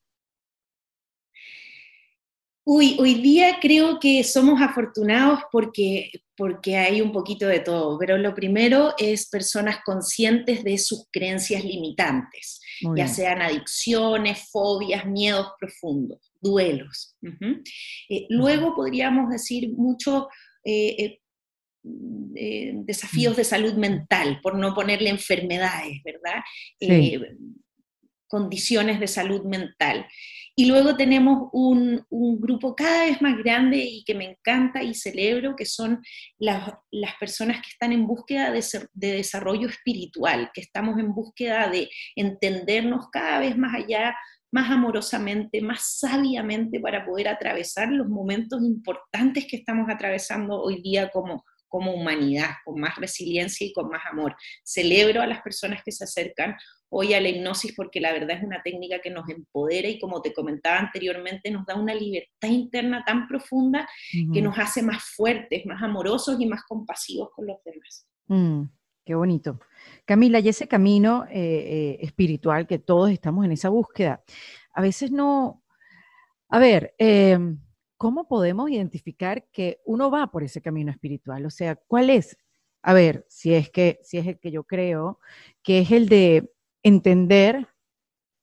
[2.68, 8.18] Uy, hoy día creo que somos afortunados porque, porque hay un poquito de todo, pero
[8.18, 12.60] lo primero es personas conscientes de sus creencias limitantes,
[12.96, 17.16] ya sean adicciones, fobias, miedos profundos, duelos.
[18.08, 20.28] Eh, luego podríamos decir mucho
[20.64, 21.20] eh,
[22.34, 23.36] eh, desafíos mm.
[23.36, 26.42] de salud mental, por no ponerle enfermedades, ¿verdad?
[28.28, 30.06] Condiciones de salud mental.
[30.58, 35.54] Y luego tenemos un, grupo cada vez más grande y que me encanta y celebro,
[35.54, 36.02] que son
[36.38, 36.72] las,
[37.20, 43.10] personas que están en búsqueda de, de, desarrollo espiritual, que estamos en búsqueda de entendernos
[43.10, 44.16] cada vez más allá,
[44.50, 51.10] más amorosamente, más sabiamente para poder atravesar los momentos importantes que estamos atravesando hoy día
[51.10, 54.34] como, como humanidad, con más resiliencia y con más amor.
[54.64, 56.56] Celebro a las personas que se acercan
[56.88, 60.22] hoy a la hipnosis porque la verdad es una técnica que nos empodera y como
[60.22, 63.88] te comentaba anteriormente, nos da una libertad interna tan profunda
[64.32, 68.06] que nos hace más fuertes, más amorosos y más compasivos con los demás.
[68.28, 68.62] Mm,
[69.04, 69.60] qué bonito.
[70.04, 74.22] Camila, y ese camino eh, eh, espiritual que todos estamos en esa búsqueda,
[74.72, 75.64] a veces no,
[76.48, 77.58] a ver, em,
[77.96, 81.44] ¿cómo podemos identificar que uno va por ese camino espiritual?
[81.46, 82.36] O sea, ¿cuál es?
[82.82, 85.18] A ver, si es que, si es el que yo creo,
[85.62, 86.52] que es el de
[86.86, 87.66] entender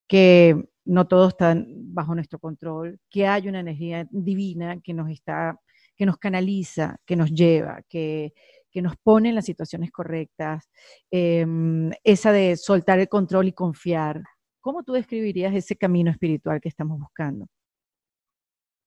[0.05, 5.57] que no todo está bajo nuestro control, que hay una energía divina que nos está,
[5.95, 8.33] que nos canaliza, que nos lleva, que,
[8.69, 10.69] que nos pone en las situaciones correctas,
[11.09, 14.21] em, esa de soltar el control y confiar.
[14.59, 17.47] ¿Cómo tú describirías ese camino espiritual que estamos buscando?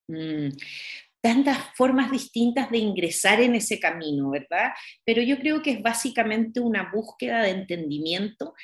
[0.09, 0.51] Mm,
[1.23, 4.73] tantas formas distintas de ingresar en ese camino, ¿verdad?
[5.05, 8.55] Pero yo creo que es básicamente una búsqueda de entendimiento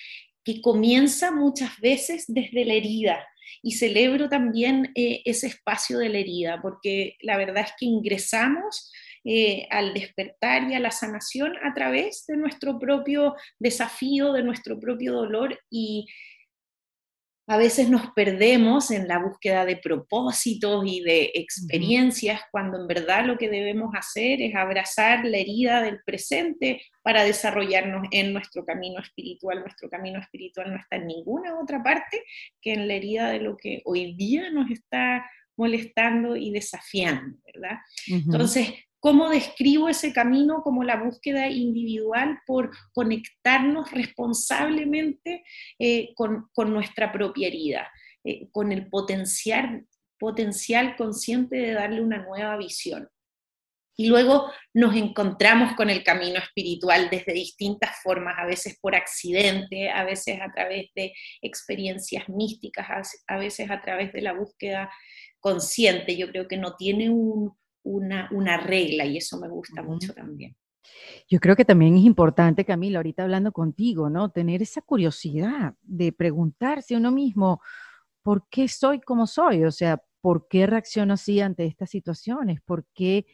[0.45, 3.27] que comienza muchas veces desde la herida.
[3.63, 8.91] Y celebro también eh, ese espacio de la herida, porque la verdad es que ingresamos
[9.25, 14.81] eh, al despertar y a la sanación a través de nuestro propio desafío, de nuestro
[14.81, 16.07] propio dolor y
[17.53, 23.27] a veces nos perdemos en la búsqueda de propósitos y de experiencias, cuando en verdad
[23.27, 29.03] lo que debemos hacer es abrazar la herida del presente para desarrollarnos en nuestro camino
[29.03, 29.61] espiritual.
[29.61, 32.25] Nuestro camino espiritual no está en ninguna otra parte
[32.59, 35.23] que en la herida de lo que hoy día nos está
[35.55, 37.81] molestando y desafiando, ¿verdad?
[38.07, 45.43] Entonces, ¿Cómo describo ese camino como la búsqueda individual por conectarnos responsablemente
[45.81, 47.91] eh, con, nuestra propia herida,
[48.23, 49.89] eh, con el potencial,
[50.21, 53.09] potencial consciente de darle una nueva visión?
[53.97, 59.91] Y luego nos encontramos con el camino espiritual desde distintas formas, a veces por accidente,
[59.91, 62.87] a veces a través de experiencias místicas,
[63.27, 64.93] a veces a través de la búsqueda
[65.41, 66.17] consciente.
[66.17, 70.57] Yo creo que no tiene un, una, regla y eso me gusta mucho también.
[71.29, 74.31] Yo creo que también es importante, Camila, ahorita hablando contigo, ¿no?
[74.31, 77.61] Tener esa curiosidad de preguntarse a uno mismo,
[78.23, 79.65] ¿por qué soy como soy?
[79.65, 82.61] O sea, ¿por qué reacciono así ante estas situaciones?
[82.63, 83.27] ¿Por qué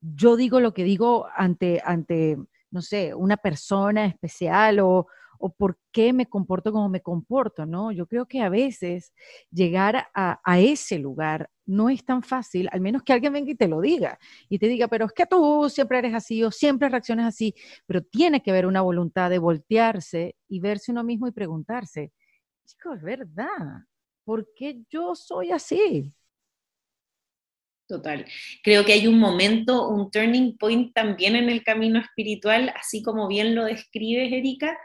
[0.00, 2.36] yo digo lo que digo ante, ante
[2.70, 5.06] no sé, una persona especial o,
[5.42, 7.90] o por qué me comporto como me comporto, ¿no?
[7.90, 9.12] Yo creo que a veces
[9.50, 13.66] llegar a, ese lugar no es tan fácil, al menos que alguien venga y te
[13.66, 17.26] lo diga y te diga, pero es que tú siempre eres así o siempre reaccionas
[17.26, 22.12] así, pero tiene que haber una voluntad de voltearse y verse uno mismo y preguntarse,
[22.64, 23.82] chicos, es verdad,
[24.24, 26.14] ¿por qué yo soy así?
[27.88, 28.24] Total.
[28.62, 33.26] Creo que hay un momento, un turning point también en el camino espiritual, así como
[33.26, 34.78] bien lo describes, Erika,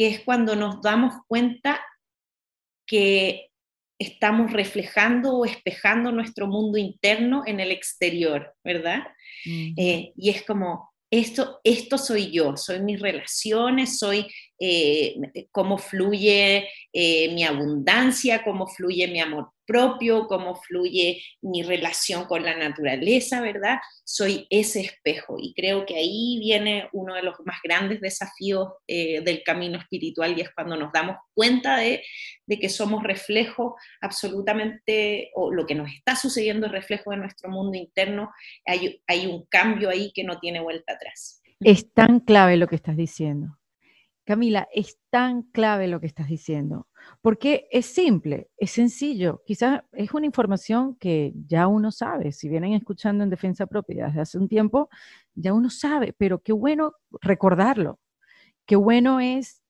[0.00, 1.78] que es cuando nos damos cuenta
[2.86, 3.50] que
[4.00, 9.02] estamos reflejando o espejando nuestro mundo interno en el exterior, ¿verdad?
[9.44, 14.26] Eh, y es como, esto, esto soy yo, soy mis relaciones, soy
[14.62, 15.16] eh,
[15.50, 22.42] cómo fluye eh, mi abundancia, cómo fluye mi amor propio, cómo fluye mi relación con
[22.42, 23.78] la naturaleza, ¿verdad?
[24.04, 29.22] Soy ese espejo y creo que ahí viene uno de los más grandes desafíos eh,
[29.22, 32.02] del camino espiritual y es cuando nos damos cuenta de,
[32.48, 37.78] que somos reflejo absolutamente, o lo que nos está sucediendo es reflejo de nuestro mundo
[37.78, 38.30] interno,
[38.66, 41.40] hay, hay un cambio ahí que no tiene vuelta atrás.
[41.60, 43.59] Es tan clave lo que estás diciendo.
[44.30, 46.86] Camila, es tan clave lo que estás diciendo,
[47.20, 49.42] porque es simple, es sencillo.
[49.44, 52.30] Quizás es una información que ya uno sabe.
[52.30, 54.88] Si vienen escuchando en defensa propia desde hace un tiempo,
[55.34, 57.98] ya uno sabe, pero qué bueno recordarlo.
[58.66, 59.64] Qué bueno es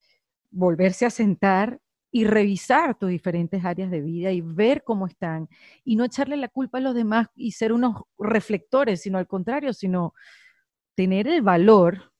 [0.51, 1.81] volverse a sentar
[2.12, 5.49] y revisar tus diferentes áreas de vida y ver cómo están
[5.85, 9.73] y no echarle la culpa a los demás y ser unos reflectores, sino al contrario,
[9.73, 10.12] sino
[10.94, 12.12] tener el valor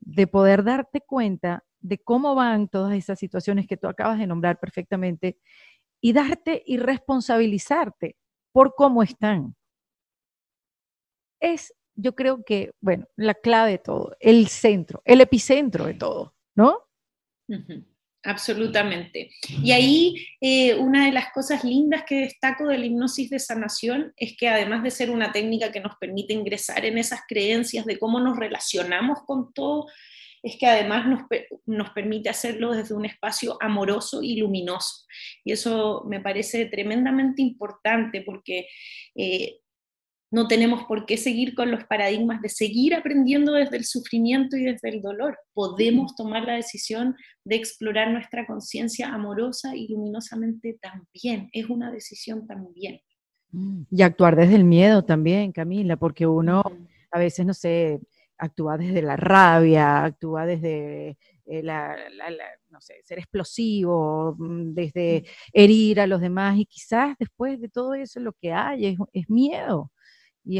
[0.00, 4.58] de poder darte cuenta de cómo van todas esas situaciones que tú acabas de nombrar
[4.58, 5.36] perfectamente
[6.00, 8.16] y darte y responsabilizarte
[8.52, 9.54] por cómo están.
[11.40, 16.34] Es, yo creo que, bueno, la clave de todo, el centro, el epicentro de todo,
[16.56, 16.78] ¿no?
[18.22, 19.30] Absolutamente.
[19.62, 24.14] Y ahí eh, una de las cosas lindas que destaco de la hipnosis de sanación
[24.16, 27.98] es que además de ser una técnica que nos permite ingresar en esas creencias de
[27.98, 29.86] cómo nos relacionamos con todo,
[30.44, 31.06] es que además
[31.64, 35.06] nos, permite hacerlo desde un espacio amoroso y luminoso.
[35.42, 38.66] Y eso me parece tremendamente importante porque
[39.14, 39.60] eh,
[40.30, 44.64] no tenemos por qué seguir con los paradigmas de seguir aprendiendo desde el sufrimiento y
[44.64, 45.38] desde el dolor.
[45.54, 51.48] Podemos tomar la decisión de explorar nuestra conciencia amorosa y luminosamente también.
[51.54, 53.00] Es una decisión también.
[53.90, 56.62] Y actuar desde el miedo también, Camila, porque uno
[57.12, 58.00] a veces, no sé,
[58.38, 61.16] actúa desde la rabia, actúa desde
[61.46, 61.96] eh, la,
[62.70, 67.94] no sé, ser explosivo, mm, desde herir a los demás y quizás después de todo
[67.94, 69.90] eso lo que hay es, miedo.
[70.46, 70.58] Y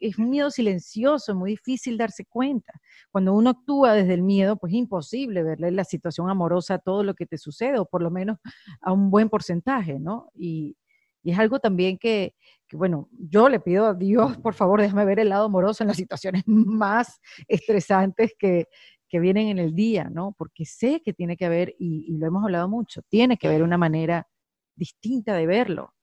[0.00, 2.72] es, un miedo silencioso, muy difícil darse cuenta.
[3.12, 7.04] Cuando uno actúa desde el miedo, pues es imposible verle la situación amorosa a todo
[7.04, 8.38] lo que te sucede, o por lo menos
[8.80, 10.30] a un buen porcentaje, ¿no?
[10.34, 10.76] Y,
[11.24, 12.34] Y es algo también que,
[12.72, 15.96] bueno, yo le pido a Dios, por favor, déjame ver el lado amoroso en las
[15.96, 18.68] situaciones más estresantes que,
[19.08, 20.34] que vienen en el día, ¿no?
[20.38, 23.62] Porque sé que tiene que haber, y, y lo hemos hablado mucho, tiene que haber
[23.62, 24.28] una manera
[24.76, 25.94] distinta de verlo.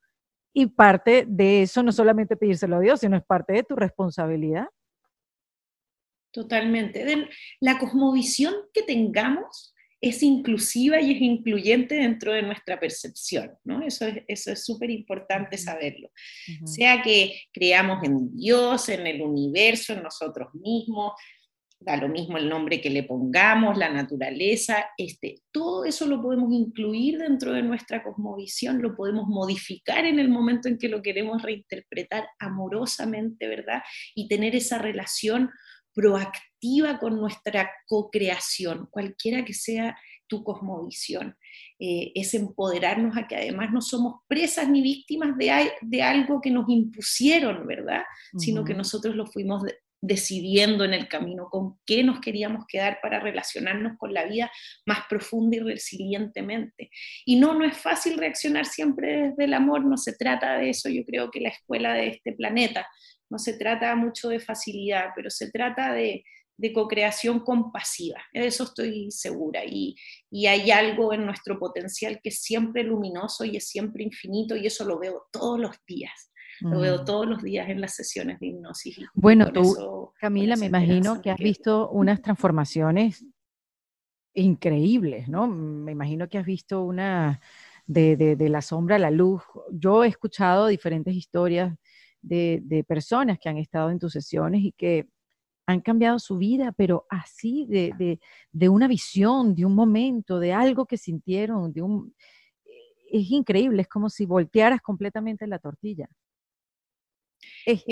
[0.54, 4.68] Y parte de eso no solamente pedírselo a Dios, sino es parte de tu responsabilidad.
[6.32, 7.30] Totalmente.
[7.60, 13.84] La cosmovisión que tengamos es inclusiva y es incluyente dentro de nuestra percepción, ¿no?
[13.84, 16.10] Eso es eso es súper importante saberlo.
[16.66, 21.14] Sea que creamos en Dios, en el universo, en nosotros mismos,
[21.80, 26.54] da lo mismo el nombre que le pongamos, la naturaleza, este, todo eso lo podemos
[26.54, 31.42] incluir dentro de nuestra cosmovisión, lo podemos modificar en el momento en que lo queremos
[31.42, 33.82] reinterpretar amorosamente, ¿verdad?
[34.16, 35.50] Y tener esa relación
[35.94, 36.51] proactiva
[37.00, 39.98] con nuestra co-creación, cualquiera que sea
[40.28, 41.36] tu cosmovisión.
[41.80, 46.52] Eh, es empoderarnos a que además no somos presas ni víctimas de, de algo que
[46.52, 48.04] nos impusieron, ¿verdad?
[48.38, 49.64] Sino que nosotros lo fuimos
[50.04, 54.52] decidiendo en el camino con qué nos queríamos quedar para relacionarnos con la vida
[54.86, 56.90] más profunda y resilientemente.
[57.26, 60.90] Y no, no es fácil reaccionar siempre desde el amor, no se trata de eso,
[60.90, 62.88] yo creo que la escuela de este planeta,
[63.30, 66.24] no se trata mucho de facilidad, pero se trata de,
[66.62, 69.96] de co-creación compasiva, de eso estoy segura, y,
[70.30, 74.68] y hay algo en nuestro potencial que es siempre luminoso y es siempre infinito, y
[74.68, 76.32] eso lo veo todos los días.
[76.60, 78.96] Lo veo todos los días en las sesiones de hipnosis.
[79.16, 83.26] Bueno, tú, Camila, me imagino que has visto unas transformaciones
[84.36, 85.48] increíbles, ¿no?
[85.48, 87.42] Me imagino que has visto una
[87.88, 89.42] de, de, la sombra a la luz.
[89.72, 91.76] Yo he escuchado diferentes historias
[92.22, 95.08] de, de, personas que han estado en tus sesiones y que
[95.66, 98.20] han cambiado su vida, pero así de,
[98.52, 102.16] de, una visión, de un momento, de algo que sintieron, de un...
[103.12, 106.10] Es increíble, es como si voltearas completamente la tortilla.
[107.66, 107.84] Es,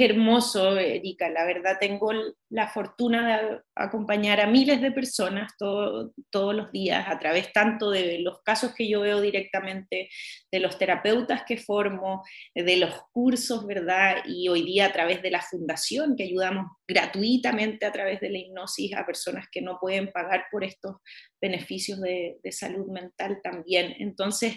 [0.00, 1.28] hermoso, Erika.
[1.28, 2.10] La verdad, tengo
[2.48, 8.20] la fortuna de acompañar a miles de personas todos los días a través tanto de
[8.20, 10.08] los casos que yo veo directamente,
[10.50, 12.22] de los terapeutas que formo,
[12.54, 14.18] de los cursos, ¿verdad?
[14.26, 18.38] Y hoy día a través de la fundación que ayudamos gratuitamente a través de la
[18.38, 20.96] hipnosis a personas que no pueden pagar por estos
[21.40, 23.94] beneficios de, salud mental también.
[23.98, 24.56] Entonces,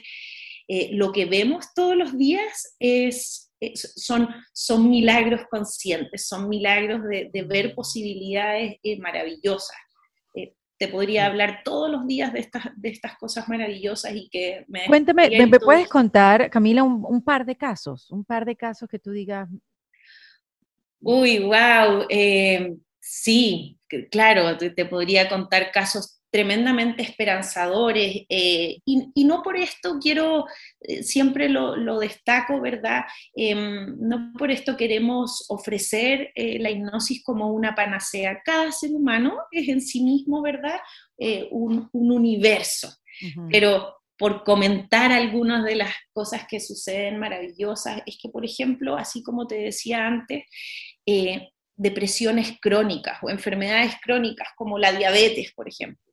[0.67, 7.45] eh, lo que vemos todos los días es son, son milagros conscientes, son milagros de,
[7.47, 9.78] ver posibilidades eh, maravillosas.
[10.34, 14.66] Eh, te podría hablar todos los días de estas, de estas cosas maravillosas y que
[14.68, 14.86] me...
[14.88, 18.12] Cuéntame, ¿me, puedes contar, Camila, un, par de casos?
[18.12, 19.47] Un par de casos que tú digas...
[20.99, 22.08] Uy, wow.
[22.99, 23.80] sí,
[24.12, 30.45] claro, te, podría contar casos tremendamente esperanzadores eh, y, no por esto quiero,
[30.81, 33.05] eh, siempre lo, destaco, ¿verdad?
[33.33, 38.41] Em, no por esto queremos ofrecer eh, la hipnosis como una panacea.
[38.43, 40.77] Cada ser humano es en sí mismo, ¿verdad?
[41.51, 42.93] Un, universo,
[43.49, 49.23] pero por comentar algunas de las cosas que suceden maravillosas, es que, por ejemplo, así
[49.23, 50.43] como te decía antes,
[51.77, 56.05] depresiones crónicas o enfermedades crónicas como la diabetes, por ejemplo,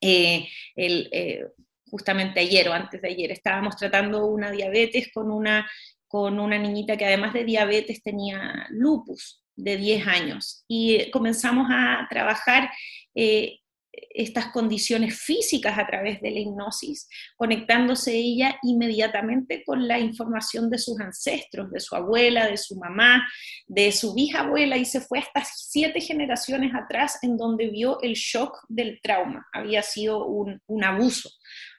[0.00, 1.46] eh, eh,
[1.90, 5.68] justamente ayer o antes de ayer estábamos tratando una diabetes con una,
[6.08, 10.64] con una niñita que además de diabetes tenía lupus de 10 años.
[10.68, 12.70] Y comenzamos a trabajar
[13.14, 13.58] eh,
[13.92, 20.78] estas condiciones físicas a través de la hipnosis, conectándose ella inmediatamente con la información de
[20.78, 23.26] sus ancestros, de su abuela, de su mamá,
[23.66, 28.58] de su bisabuela, y se fue hasta siete generaciones atrás en donde vio el shock
[28.68, 29.46] del trauma.
[29.52, 31.30] Había sido un, un abuso,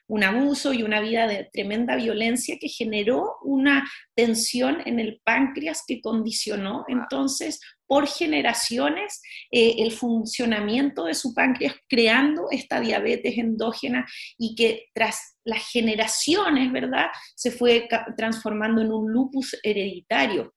[0.06, 5.82] un abuso y una vida de tremenda violencia que generó una tensión en el páncreas
[5.86, 14.06] que condicionó entonces por generaciones eh, el funcionamiento de su páncreas, creando esta diabetes endógena
[14.38, 20.54] y que tras las generaciones, ¿verdad?, se fue transformando en un lupus hereditario.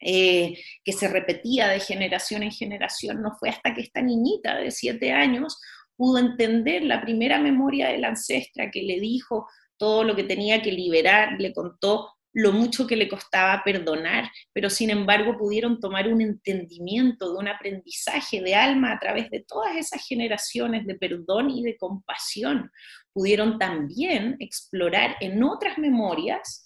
[0.00, 3.20] Eh, que se repetía de generación en generación.
[3.20, 5.58] No fue hasta que esta niñita de siete años
[5.98, 9.46] pudo entender la primera memoria de la ancestra que le dijo
[9.76, 14.70] todo lo que tenía que liberar, le contó lo mucho que le costaba perdonar, pero
[14.70, 19.76] sin embargo pudieron tomar un entendimiento de un aprendizaje de alma a través de todas
[19.76, 22.70] esas generaciones de perdón y de compasión.
[23.12, 26.64] Pudieron también explorar en otras memorias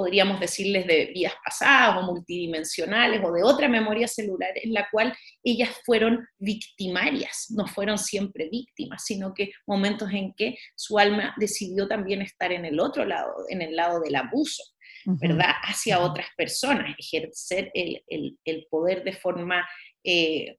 [0.00, 5.14] podríamos decirles de vidas pasadas o multidimensionales o de otra memoria celular en la cual
[5.44, 11.86] ellas fueron victimarias, no fueron siempre víctimas, sino que momentos en que su alma decidió
[11.86, 14.62] también estar en el otro lado, en el lado del abuso.
[15.04, 15.52] ¿verdad?
[15.62, 19.68] Hacia otras personas, ejercer el, poder de forma,
[20.02, 20.56] eh,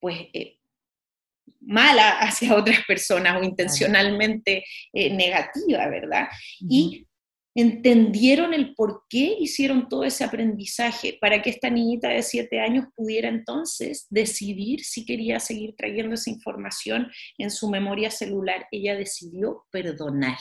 [0.00, 0.58] pues, eh,
[1.60, 6.26] mala hacia otras personas o intencionalmente eh, negativa, ¿verdad?
[6.60, 7.06] Y
[7.54, 12.86] entendieron el por qué hicieron todo ese aprendizaje para que esta niñita de siete años
[12.96, 18.66] pudiera entonces decidir si quería seguir trayendo esa información en su memoria celular.
[18.72, 20.38] Ella decidió perdonar.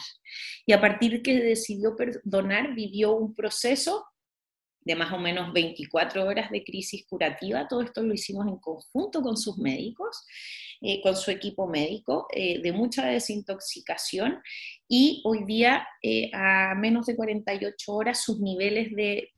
[0.65, 4.05] Y a partir que decidió perdonar, vivió un proceso
[4.85, 7.67] de más o menos 24 horas de crisis curativa.
[7.67, 10.25] Todo esto lo hicimos en conjunto con sus médicos,
[10.83, 14.41] eh, con su equipo médico, eh, de mucha desintoxicación.
[14.87, 19.31] Y hoy día, eh, a menos de 48 horas, sus niveles de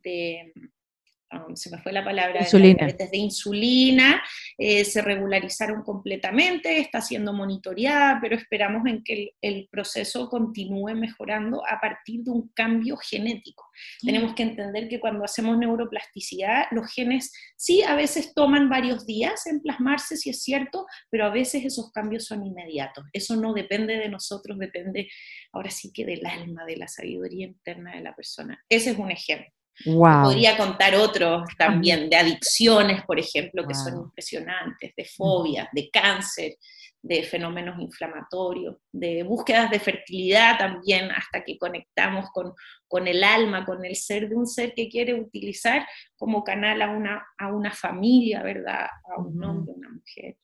[1.31, 2.85] Um, se me fue la palabra, insulina.
[2.85, 4.23] de, de insulina,
[4.57, 11.63] eh, se regularizaron completamente, está siendo monitoreada, pero esperamos en que el, proceso continúe mejorando
[11.67, 13.64] a partir de un cambio genético.
[14.01, 14.05] Mm.
[14.05, 19.47] Tenemos que entender que cuando hacemos neuroplasticidad, los genes sí a veces toman varios días
[19.47, 23.05] en plasmarse, si es cierto, pero a veces esos cambios son inmediatos.
[23.13, 25.09] Eso no depende de nosotros, depende
[25.51, 28.63] ahora sí que del alma, de la sabiduría interna de la persona.
[28.69, 29.51] Ese es un ejemplo.
[29.83, 36.55] Podría contar otros también, de adicciones, por ejemplo, que son impresionantes, de fobias, de cáncer,
[37.05, 42.53] de fenómenos inflamatorios, de búsquedas de fertilidad también, hasta que conectamos con,
[42.87, 45.85] con el alma, con el ser de un ser que quiere utilizar
[46.17, 48.87] como canal a una, a una familia, ¿verdad?
[49.15, 50.35] A un hombre, a una mujer.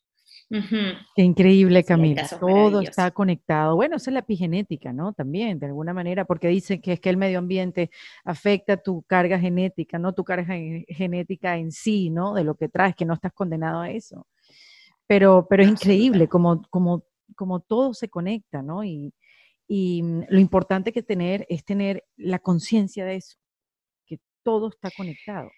[1.15, 2.27] Qué increíble, Camila.
[2.27, 3.75] Todo está conectado.
[3.75, 5.13] Bueno, esa es la epigenética, ¿no?
[5.13, 7.89] También, de alguna manera, porque dicen que es que el medio ambiente
[8.23, 10.53] afecta tu carga genética, no tu carga
[10.89, 12.35] genética en sí, ¿no?
[12.35, 14.27] De lo que traes, que no estás condenado a eso.
[15.07, 17.03] Pero, pero es increíble como, como,
[17.35, 18.83] como todo se conecta, ¿no?
[18.83, 19.13] Y,
[19.67, 23.37] y mm, lo importante que tener es tener la conciencia de eso,
[24.05, 25.49] que todo está conectado.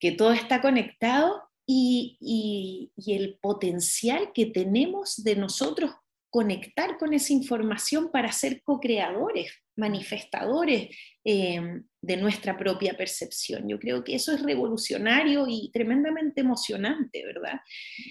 [0.00, 5.92] Que todo está conectado y, el potencial que tenemos de nosotros
[6.30, 13.68] conectar con esa información para ser co-creadores, manifestadores eh, de nuestra propia percepción.
[13.68, 17.60] Yo creo que eso es revolucionario y tremendamente emocionante, ¿verdad?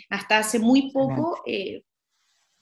[0.10, 1.84] Hasta hace muy poco, eh,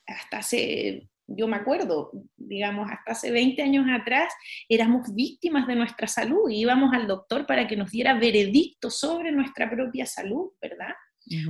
[0.06, 4.32] hasta hace, yo me acuerdo, digamos, hasta hace 20 años atrás,
[4.70, 9.32] éramos víctimas de nuestra salud y íbamos al doctor para que nos diera veredicto sobre
[9.32, 10.94] nuestra propia salud, ¿verdad?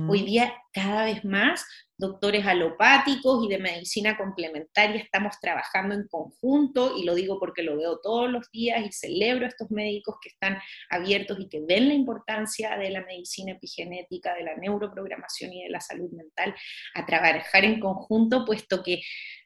[0.08, 1.64] Hoy día cada vez más
[1.96, 5.00] doctores alopáticos y de medicina complementaria.
[5.00, 9.46] Estamos trabajando en conjunto y lo digo porque lo veo todos los días y celebro
[9.46, 10.58] a estos médicos que están
[10.90, 15.70] abiertos y que ven la importancia de la medicina epigenética, de la neuroprogramación y de
[15.70, 16.54] la salud mental
[16.94, 19.00] a trabajar en conjunto, puesto que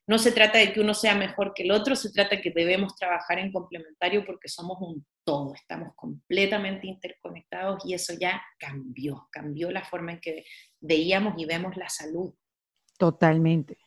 [0.06, 2.50] no se trata de que uno sea mejor que el otro, se trata de que
[2.50, 9.28] debemos trabajar en complementario porque somos un todo, estamos completamente interconectados y eso ya cambió,
[9.30, 10.46] cambió la forma en que
[10.80, 12.32] veíamos y vemos la salud.
[12.98, 13.78] Totalmente.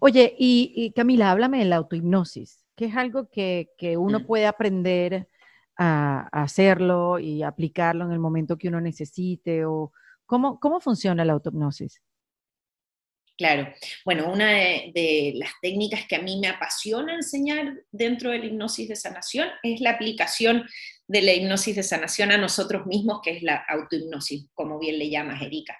[0.00, 3.68] Oye, y, Camila, háblame de la autohipnosis, que es algo que,
[3.98, 4.26] uno mm.
[4.26, 5.28] puede aprender
[5.76, 9.92] a, hacerlo y aplicarlo en el momento que uno necesite, o
[10.24, 12.00] cómo, cómo funciona la autohipnosis.
[13.36, 13.70] Claro.
[14.04, 18.88] Bueno, una de, las técnicas que a mí me apasiona enseñar dentro de la hipnosis
[18.88, 20.66] de sanación es la aplicación
[21.08, 25.08] de la hipnosis de sanación a nosotros mismos, que es la autohipnosis, como bien le
[25.08, 25.78] llamas, Erika.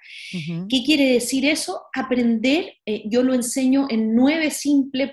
[0.69, 1.83] ¿Qué quiere decir eso?
[1.93, 5.11] Aprender, eh, yo lo enseño en nueve simples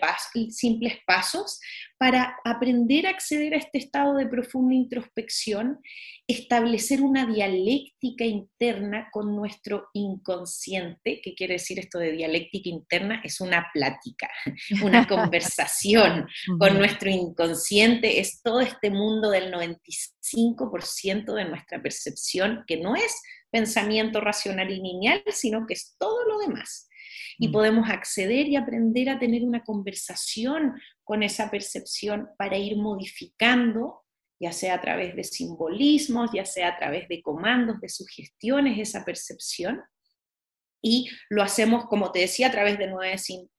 [1.05, 1.59] pasos
[1.97, 5.79] para aprender a acceder a este estado de profunda introspección,
[6.27, 11.21] establecer una dialéctica interna con nuestro inconsciente.
[11.23, 13.21] ¿Qué quiere decir esto de dialéctica interna?
[13.23, 14.29] Es una plática,
[14.83, 16.27] una conversación
[16.59, 18.19] con nuestro inconsciente.
[18.19, 24.81] Es todo este mundo del 95% de nuestra percepción, que no es pensamiento racional y
[24.81, 26.89] lineal, sino que es todo lo demás
[27.37, 27.51] y mm.
[27.51, 30.73] podemos acceder y aprender a tener una conversación
[31.03, 34.03] con esa percepción para ir modificando,
[34.39, 39.05] ya sea a través de simbolismos, ya sea a través de comandos, de sugestiones, esa
[39.05, 39.81] percepción.
[40.81, 43.17] Y lo hacemos, como te decía, a través de nueve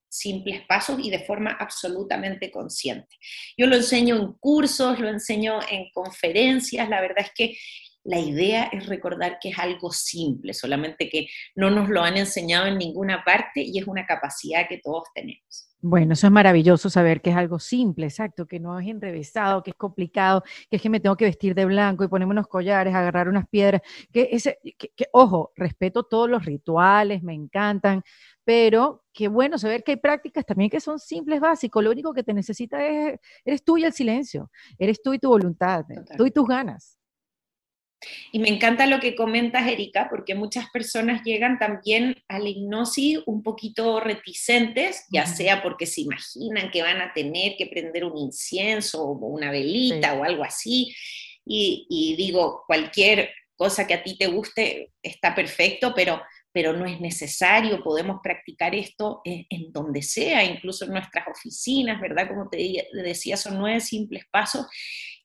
[0.08, 3.16] simples pasos y de forma absolutamente consciente.
[3.56, 7.56] Yo lo enseño en cursos, lo enseño en conferencias, la verdad es que
[8.04, 12.66] la idea es recordar que es algo simple, solamente que no nos lo han enseñado
[12.66, 15.70] en ninguna parte y es una capacidad que todos tenemos.
[15.86, 19.70] Bueno, eso es maravilloso saber que es algo simple, exacto, que no es enrevesado, que
[19.70, 22.94] es complicado, que es que me tengo que vestir de blanco y ponerme unos collares,
[22.94, 28.02] agarrar unas piedras, que ese, que, ojo, respeto todos los rituales, me encantan,
[28.44, 32.22] pero qué bueno saber que hay prácticas también que son simples, básicos, lo único que
[32.22, 35.84] te necesita es, eres tú y el silencio, eres tú y tu voluntad,
[36.16, 36.98] tú y tus ganas.
[38.32, 43.20] Y me encanta lo que comentas, Erika, porque muchas personas llegan también a la hipnosis
[43.26, 48.16] un poquito reticentes, ya sea porque se imaginan que van a tener que prender un
[48.18, 50.94] incienso o una velita o algo así.
[51.46, 57.00] Y, digo, cualquier cosa que a ti te guste está perfecto, pero, pero no es
[57.00, 62.28] necesario, podemos practicar esto en, en, donde sea, incluso en nuestras oficinas, ¿verdad?
[62.28, 64.66] Como te decía, son nueve simples pasos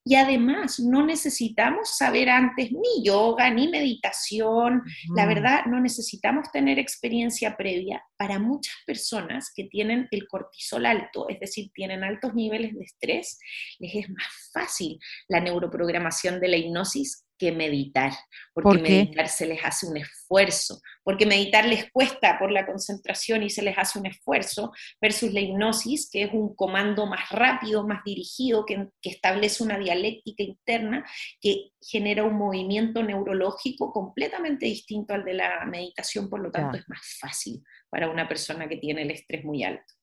[0.10, 4.82] y además, no necesitamos saber antes ni yoga, ni meditación.
[5.16, 8.03] La verdad, no necesitamos tener experiencia previa.
[8.18, 13.38] Para muchas personas que tienen el cortisol alto, es decir, tienen altos niveles de estrés,
[13.78, 14.97] les es más fácil
[15.28, 18.11] la neuroprogramación de la hipnosis que meditar,
[18.53, 23.49] porque meditar se les hace un esfuerzo, porque meditar les cuesta por la concentración y
[23.49, 24.71] se les hace un esfuerzo,
[25.01, 30.43] versus la hipnosis, que es un comando más rápido, más dirigido, que, establece una dialéctica
[30.43, 31.05] interna,
[31.41, 36.87] que genera un movimiento neurológico completamente distinto al de la meditación, por lo tanto es
[36.89, 39.99] más fácil para una persona que tiene el estrés muy alto.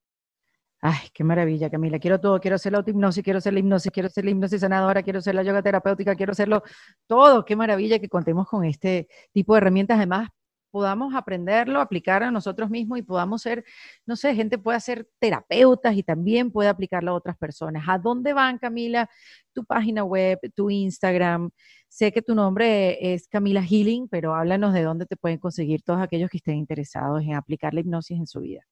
[0.88, 1.98] Ay, qué maravilla, Camila.
[1.98, 2.38] Quiero todo.
[2.40, 5.34] Quiero hacer la autohipnosis, quiero hacer la hipnosis, quiero hacer la hipnosis sanadora, quiero hacer
[5.34, 6.62] la yoga terapéutica, quiero hacerlo
[7.08, 7.44] todo.
[7.44, 9.96] Qué maravilla que contemos con este tipo de herramientas.
[9.96, 10.28] Además,
[10.70, 13.64] podamos aprenderlo, aplicar a nosotros mismos y podamos ser,
[14.06, 17.84] no sé, gente puede ser terapeutas y también puede aplicarlo a otras personas.
[17.88, 19.10] ¿A dónde van, Camila?
[19.52, 21.50] Tu página web, tu Instagram.
[21.88, 26.00] Sé que tu nombre es Camila Healing, pero háblanos de dónde te pueden conseguir todos
[26.00, 28.62] aquellos que estén interesados en aplicar la hipnosis en su vida.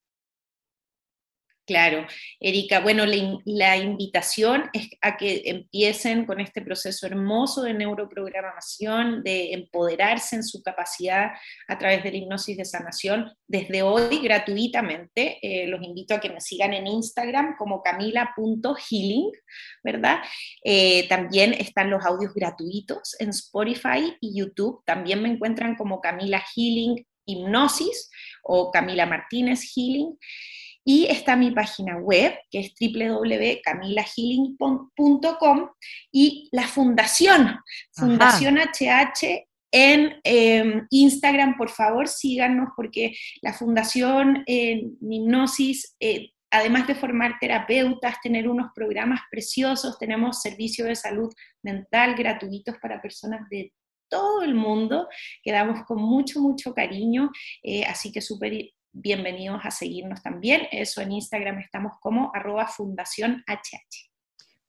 [1.65, 2.05] Claro,
[2.39, 2.79] Erika.
[2.79, 10.35] Bueno, la, invitación es a que empiecen con este proceso hermoso de neuroprogramación, de empoderarse
[10.35, 11.31] en su capacidad
[11.67, 15.39] a través de la hipnosis de sanación desde hoy gratuitamente.
[15.41, 19.31] Eh, los invito a que me sigan en Instagram como camila.healing,
[19.83, 20.19] ¿verdad?
[20.63, 24.83] Eh, también están los audios gratuitos en Spotify y YouTube.
[24.85, 28.11] También me encuentran como Camila Healing Hipnosis
[28.43, 30.15] o Camila Martínez Healing.
[30.87, 35.69] Y está mi página web, que es www.camilahealing.com,
[36.11, 37.59] y la fundación,
[37.91, 46.87] Fundación HH en em, Instagram, por favor, síganos, porque la fundación en hipnosis, eh, además
[46.87, 51.29] de formar terapeutas, tener unos programas preciosos, tenemos servicios de salud
[51.61, 53.73] mental gratuitos para personas de
[54.09, 55.09] todo el mundo,
[55.43, 57.29] que damos con mucho, mucho cariño,
[57.61, 58.53] eh, así que súper
[58.95, 60.63] bienvenidos a seguirnos también.
[60.71, 62.67] Eso en Instagram estamos como arroba.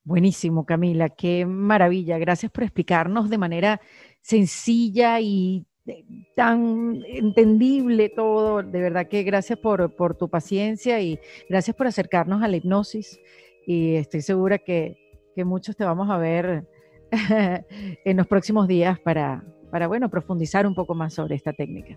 [0.03, 2.19] Buenísimo, Camila, qué maravilla.
[2.19, 3.81] Gracias por explicarnos de manera
[4.21, 6.05] sencilla y eh,
[6.35, 8.63] tan entendible todo.
[8.63, 11.19] De verdad que gracias por, tu paciencia y
[11.49, 13.21] gracias por acercarnos a la hipnosis.
[13.67, 14.97] Y estoy segura que,
[15.35, 16.69] que muchos te vamos a ver
[18.05, 21.97] en los próximos días para, para, bueno, profundizar un poco más sobre esta técnica.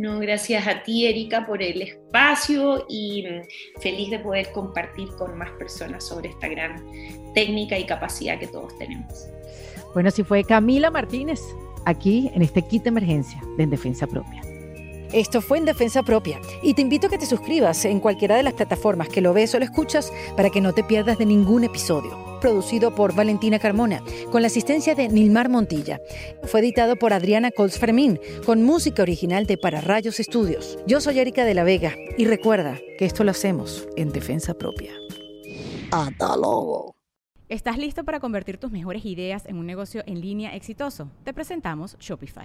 [0.00, 5.36] No, gracias a ti, Erika, por el espacio y mm, feliz de poder compartir con
[5.36, 6.82] más personas sobre esta gran
[7.34, 9.28] técnica y capacidad que todos tenemos.
[9.92, 11.42] Bueno, así fue Camila Martínez,
[11.84, 14.40] aquí en este kit de emergencia de En Defensa Propia.
[15.12, 18.44] Esto fue en Defensa Propia y te invito a que te suscribas en cualquiera de
[18.44, 21.64] las plataformas que lo ves o lo escuchas para que no te pierdas de ningún
[21.64, 24.02] episodio producido por Valentina Carmona,
[24.32, 26.00] con la asistencia de Nilmar Montilla.
[26.44, 30.78] Fue editado por Adriana Colts Fermín, con música original de Para Rayos Estudios.
[30.86, 34.92] Yo soy Erika de la Vega y recuerda que esto lo hacemos en defensa propia.
[35.90, 36.94] Hasta luego.
[37.50, 41.10] ¿Estás listo para convertir tus mejores ideas en un negocio en línea exitoso?
[41.24, 42.44] Te presentamos Shopify.